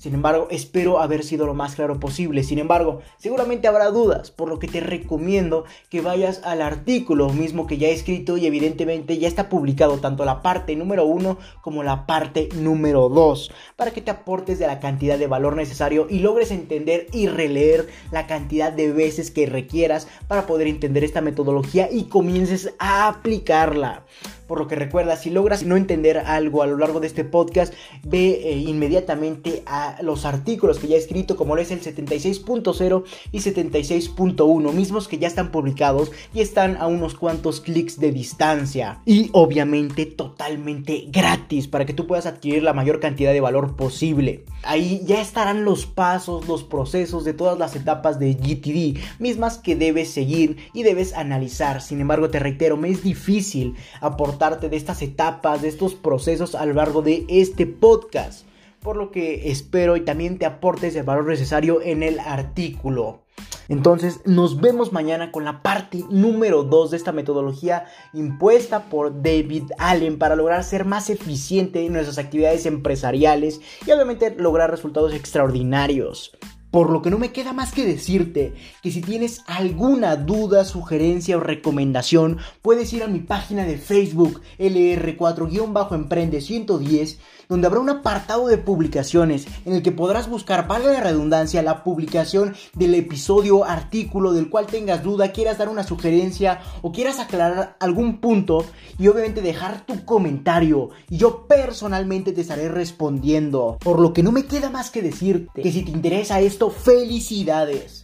Sin 0.00 0.14
embargo, 0.14 0.48
espero 0.50 0.98
haber 0.98 1.22
sido 1.22 1.44
lo 1.44 1.52
más 1.52 1.74
claro 1.74 2.00
posible. 2.00 2.42
Sin 2.42 2.58
embargo, 2.58 3.02
seguramente 3.18 3.68
habrá 3.68 3.90
dudas, 3.90 4.30
por 4.30 4.48
lo 4.48 4.58
que 4.58 4.66
te 4.66 4.80
recomiendo 4.80 5.66
que 5.90 6.00
vayas 6.00 6.40
al 6.42 6.62
artículo 6.62 7.28
mismo 7.28 7.66
que 7.66 7.76
ya 7.76 7.88
he 7.88 7.92
escrito 7.92 8.38
y 8.38 8.46
evidentemente 8.46 9.18
ya 9.18 9.28
está 9.28 9.50
publicado 9.50 9.98
tanto 9.98 10.24
la 10.24 10.40
parte 10.40 10.74
número 10.74 11.04
1 11.04 11.36
como 11.60 11.82
la 11.82 12.06
parte 12.06 12.48
número 12.54 13.10
2 13.10 13.52
para 13.76 13.90
que 13.90 14.00
te 14.00 14.10
aportes 14.10 14.58
de 14.58 14.66
la 14.66 14.80
cantidad 14.80 15.18
de 15.18 15.26
valor 15.26 15.54
necesario 15.54 16.06
y 16.08 16.20
logres 16.20 16.50
entender 16.50 17.06
y 17.12 17.26
releer 17.26 17.86
la 18.10 18.26
cantidad 18.26 18.72
de 18.72 18.92
veces 18.92 19.30
que 19.30 19.44
requieras 19.44 20.08
para 20.28 20.46
poder 20.46 20.66
entender 20.66 21.04
esta 21.04 21.20
metodología 21.20 21.90
y 21.92 22.04
comiences 22.04 22.72
a 22.78 23.06
aplicarla. 23.06 24.06
Por 24.50 24.58
lo 24.58 24.66
que 24.66 24.74
recuerda, 24.74 25.14
si 25.14 25.30
logras 25.30 25.62
no 25.62 25.76
entender 25.76 26.18
algo 26.18 26.64
a 26.64 26.66
lo 26.66 26.76
largo 26.76 26.98
de 26.98 27.06
este 27.06 27.22
podcast, 27.22 27.72
ve 28.02 28.40
eh, 28.42 28.56
inmediatamente 28.56 29.62
a 29.64 29.98
los 30.02 30.24
artículos 30.24 30.80
que 30.80 30.88
ya 30.88 30.96
he 30.96 30.98
escrito, 30.98 31.36
como 31.36 31.54
lo 31.54 31.62
es 31.62 31.70
el 31.70 31.80
76.0 31.80 33.04
y 33.30 33.38
76.1, 33.38 34.72
mismos 34.72 35.06
que 35.06 35.18
ya 35.18 35.28
están 35.28 35.52
publicados 35.52 36.10
y 36.34 36.40
están 36.40 36.78
a 36.78 36.88
unos 36.88 37.14
cuantos 37.14 37.60
clics 37.60 38.00
de 38.00 38.10
distancia. 38.10 39.00
Y 39.06 39.30
obviamente 39.34 40.04
totalmente 40.04 41.04
gratis 41.12 41.68
para 41.68 41.86
que 41.86 41.94
tú 41.94 42.08
puedas 42.08 42.26
adquirir 42.26 42.64
la 42.64 42.72
mayor 42.72 42.98
cantidad 42.98 43.32
de 43.32 43.40
valor 43.40 43.76
posible. 43.76 44.44
Ahí 44.64 45.00
ya 45.06 45.20
estarán 45.20 45.64
los 45.64 45.86
pasos, 45.86 46.48
los 46.48 46.64
procesos 46.64 47.24
de 47.24 47.34
todas 47.34 47.56
las 47.56 47.76
etapas 47.76 48.18
de 48.18 48.34
GTD, 48.34 48.98
mismas 49.20 49.58
que 49.58 49.76
debes 49.76 50.10
seguir 50.10 50.56
y 50.74 50.82
debes 50.82 51.14
analizar. 51.14 51.82
Sin 51.82 52.00
embargo, 52.00 52.30
te 52.30 52.40
reitero, 52.40 52.76
me 52.76 52.90
es 52.90 53.04
difícil 53.04 53.76
aportar 54.00 54.39
de 54.40 54.74
estas 54.74 55.02
etapas, 55.02 55.60
de 55.60 55.68
estos 55.68 55.94
procesos 55.94 56.54
a 56.54 56.64
lo 56.64 56.72
largo 56.72 57.02
de 57.02 57.26
este 57.28 57.66
podcast. 57.66 58.46
Por 58.80 58.96
lo 58.96 59.10
que 59.10 59.50
espero 59.50 59.98
y 59.98 60.00
también 60.00 60.38
te 60.38 60.46
aportes 60.46 60.96
el 60.96 61.02
valor 61.02 61.26
necesario 61.26 61.82
en 61.82 62.02
el 62.02 62.18
artículo. 62.18 63.20
Entonces 63.68 64.22
nos 64.24 64.58
vemos 64.58 64.92
mañana 64.92 65.30
con 65.30 65.44
la 65.44 65.62
parte 65.62 66.04
número 66.08 66.62
2 66.62 66.90
de 66.90 66.96
esta 66.96 67.12
metodología 67.12 67.84
impuesta 68.14 68.84
por 68.84 69.22
David 69.22 69.64
Allen 69.76 70.18
para 70.18 70.36
lograr 70.36 70.64
ser 70.64 70.86
más 70.86 71.10
eficiente 71.10 71.84
en 71.84 71.92
nuestras 71.92 72.16
actividades 72.16 72.64
empresariales 72.64 73.60
y 73.86 73.92
obviamente 73.92 74.34
lograr 74.38 74.70
resultados 74.70 75.12
extraordinarios. 75.12 76.32
Por 76.70 76.90
lo 76.90 77.02
que 77.02 77.10
no 77.10 77.18
me 77.18 77.32
queda 77.32 77.52
más 77.52 77.72
que 77.72 77.84
decirte 77.84 78.54
que 78.82 78.92
si 78.92 79.00
tienes 79.00 79.42
alguna 79.46 80.14
duda, 80.16 80.64
sugerencia 80.64 81.36
o 81.36 81.40
recomendación, 81.40 82.38
puedes 82.62 82.92
ir 82.92 83.02
a 83.02 83.08
mi 83.08 83.18
página 83.18 83.64
de 83.64 83.76
Facebook 83.76 84.40
LR4-Emprende 84.58 86.40
110 86.40 87.18
donde 87.50 87.66
habrá 87.66 87.80
un 87.80 87.90
apartado 87.90 88.46
de 88.46 88.56
publicaciones 88.56 89.46
en 89.66 89.74
el 89.74 89.82
que 89.82 89.92
podrás 89.92 90.30
buscar, 90.30 90.66
valga 90.68 90.92
la 90.92 91.00
redundancia, 91.02 91.62
la 91.62 91.84
publicación 91.84 92.54
del 92.74 92.94
episodio, 92.94 93.64
artículo 93.64 94.32
del 94.32 94.48
cual 94.48 94.66
tengas 94.66 95.02
duda, 95.02 95.32
quieras 95.32 95.58
dar 95.58 95.68
una 95.68 95.82
sugerencia 95.82 96.60
o 96.80 96.92
quieras 96.92 97.18
aclarar 97.18 97.76
algún 97.80 98.20
punto 98.20 98.64
y 98.98 99.08
obviamente 99.08 99.42
dejar 99.42 99.84
tu 99.84 100.04
comentario 100.04 100.90
y 101.10 101.18
yo 101.18 101.46
personalmente 101.48 102.32
te 102.32 102.40
estaré 102.40 102.68
respondiendo. 102.68 103.78
Por 103.82 103.98
lo 103.98 104.12
que 104.12 104.22
no 104.22 104.30
me 104.30 104.46
queda 104.46 104.70
más 104.70 104.90
que 104.90 105.02
decirte 105.02 105.60
que 105.60 105.72
si 105.72 105.82
te 105.82 105.90
interesa 105.90 106.40
esto, 106.40 106.70
felicidades 106.70 107.99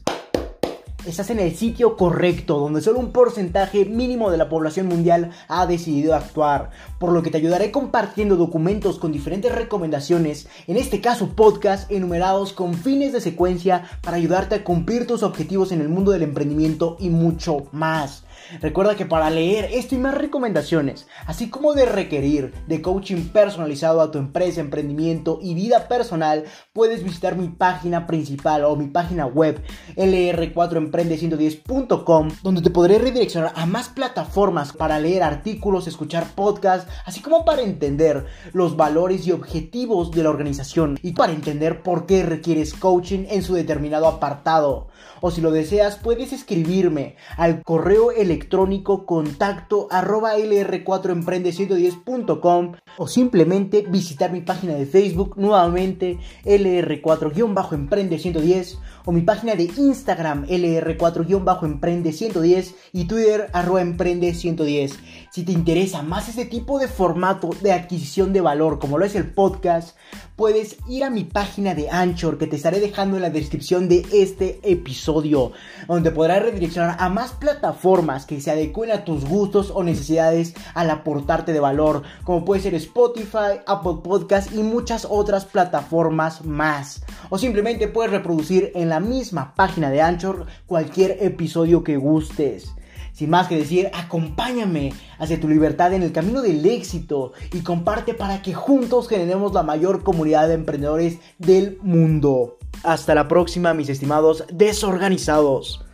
estás 1.06 1.30
en 1.30 1.38
el 1.38 1.54
sitio 1.54 1.96
correcto, 1.96 2.58
donde 2.58 2.82
solo 2.82 2.98
un 2.98 3.12
porcentaje 3.12 3.84
mínimo 3.84 4.30
de 4.30 4.36
la 4.36 4.48
población 4.48 4.88
mundial 4.88 5.30
ha 5.48 5.66
decidido 5.66 6.14
actuar, 6.14 6.70
por 6.98 7.12
lo 7.12 7.22
que 7.22 7.30
te 7.30 7.38
ayudaré 7.38 7.70
compartiendo 7.70 8.36
documentos 8.36 8.98
con 8.98 9.12
diferentes 9.12 9.54
recomendaciones, 9.54 10.48
en 10.66 10.76
este 10.76 11.00
caso 11.00 11.28
podcast 11.28 11.90
enumerados 11.90 12.52
con 12.52 12.74
fines 12.74 13.12
de 13.12 13.20
secuencia 13.20 13.84
para 14.02 14.16
ayudarte 14.16 14.56
a 14.56 14.64
cumplir 14.64 15.06
tus 15.06 15.22
objetivos 15.22 15.72
en 15.72 15.80
el 15.80 15.88
mundo 15.88 16.10
del 16.10 16.22
emprendimiento 16.22 16.96
y 16.98 17.08
mucho 17.08 17.68
más. 17.72 18.25
Recuerda 18.60 18.96
que 18.96 19.06
para 19.06 19.30
leer 19.30 19.70
esto 19.72 19.94
y 19.94 19.98
más 19.98 20.14
recomendaciones, 20.14 21.06
así 21.26 21.50
como 21.50 21.74
de 21.74 21.86
requerir 21.86 22.52
de 22.66 22.82
coaching 22.82 23.28
personalizado 23.28 24.00
a 24.00 24.10
tu 24.10 24.18
empresa, 24.18 24.60
emprendimiento 24.60 25.38
y 25.42 25.54
vida 25.54 25.88
personal, 25.88 26.44
puedes 26.72 27.02
visitar 27.02 27.36
mi 27.36 27.48
página 27.48 28.06
principal 28.06 28.64
o 28.64 28.76
mi 28.76 28.86
página 28.88 29.26
web 29.26 29.62
lr4emprende110.com, 29.96 32.28
donde 32.42 32.62
te 32.62 32.70
podré 32.70 32.98
redireccionar 32.98 33.52
a 33.56 33.66
más 33.66 33.88
plataformas 33.88 34.72
para 34.72 34.98
leer 34.98 35.22
artículos, 35.22 35.86
escuchar 35.86 36.26
podcasts, 36.34 36.90
así 37.04 37.20
como 37.20 37.44
para 37.44 37.62
entender 37.62 38.26
los 38.52 38.76
valores 38.76 39.26
y 39.26 39.32
objetivos 39.32 40.10
de 40.12 40.22
la 40.22 40.30
organización 40.30 40.98
y 41.02 41.12
para 41.12 41.32
entender 41.32 41.82
por 41.82 42.06
qué 42.06 42.22
requieres 42.22 42.74
coaching 42.74 43.24
en 43.28 43.42
su 43.42 43.54
determinado 43.54 44.06
apartado. 44.06 44.88
O 45.20 45.30
si 45.30 45.40
lo 45.40 45.50
deseas, 45.50 45.96
puedes 45.96 46.32
escribirme 46.32 47.16
al 47.36 47.62
correo 47.62 48.12
electrónico 48.12 48.35
electrónico 48.36 49.06
contacto 49.06 49.88
arroba 49.90 50.36
lr4emprende110.com 50.36 52.74
o 52.98 53.08
simplemente 53.08 53.86
visitar 53.88 54.30
mi 54.30 54.42
página 54.42 54.74
de 54.74 54.84
Facebook 54.84 55.38
nuevamente 55.38 56.18
lr4-emprende110 56.44 58.76
o 59.06 59.12
mi 59.12 59.22
página 59.22 59.54
de 59.54 59.70
Instagram 59.76 60.46
lr4-emprende110 60.46 62.74
y 62.92 63.06
Twitter 63.06 63.48
arroba 63.54 63.80
emprende110. 63.82 64.92
Si 65.30 65.44
te 65.44 65.52
interesa 65.52 66.02
más 66.02 66.28
este 66.28 66.44
tipo 66.44 66.78
de 66.78 66.88
formato 66.88 67.48
de 67.62 67.72
adquisición 67.72 68.34
de 68.34 68.42
valor 68.42 68.78
como 68.78 68.98
lo 68.98 69.06
es 69.06 69.14
el 69.14 69.32
podcast, 69.32 69.96
puedes 70.36 70.76
ir 70.86 71.02
a 71.02 71.10
mi 71.10 71.24
página 71.24 71.74
de 71.74 71.88
Anchor 71.90 72.36
que 72.36 72.46
te 72.46 72.56
estaré 72.56 72.78
dejando 72.78 73.16
en 73.16 73.22
la 73.22 73.30
descripción 73.30 73.88
de 73.88 74.06
este 74.12 74.60
episodio, 74.62 75.52
donde 75.88 76.10
podrás 76.10 76.42
redireccionar 76.42 76.96
a 77.00 77.08
más 77.08 77.32
plataformas 77.32 78.26
que 78.26 78.40
se 78.40 78.50
adecuen 78.50 78.92
a 78.92 79.04
tus 79.04 79.24
gustos 79.24 79.72
o 79.74 79.82
necesidades 79.82 80.54
al 80.74 80.90
aportarte 80.90 81.54
de 81.54 81.60
valor, 81.60 82.02
como 82.24 82.44
puede 82.44 82.60
ser 82.60 82.74
Spotify, 82.74 83.60
Apple 83.66 84.00
Podcast 84.04 84.52
y 84.52 84.62
muchas 84.62 85.06
otras 85.08 85.46
plataformas 85.46 86.44
más. 86.44 87.02
O 87.30 87.38
simplemente 87.38 87.88
puedes 87.88 88.12
reproducir 88.12 88.72
en 88.74 88.90
la 88.90 89.00
misma 89.00 89.54
página 89.54 89.90
de 89.90 90.02
Anchor 90.02 90.46
cualquier 90.66 91.16
episodio 91.22 91.82
que 91.82 91.96
gustes. 91.96 92.75
Sin 93.16 93.30
más 93.30 93.48
que 93.48 93.56
decir, 93.56 93.90
acompáñame 93.94 94.92
hacia 95.18 95.40
tu 95.40 95.48
libertad 95.48 95.94
en 95.94 96.02
el 96.02 96.12
camino 96.12 96.42
del 96.42 96.66
éxito 96.66 97.32
y 97.50 97.60
comparte 97.60 98.12
para 98.12 98.42
que 98.42 98.52
juntos 98.52 99.08
generemos 99.08 99.54
la 99.54 99.62
mayor 99.62 100.02
comunidad 100.02 100.48
de 100.48 100.54
emprendedores 100.54 101.16
del 101.38 101.78
mundo. 101.80 102.58
Hasta 102.82 103.14
la 103.14 103.26
próxima, 103.26 103.72
mis 103.72 103.88
estimados 103.88 104.44
desorganizados. 104.52 105.85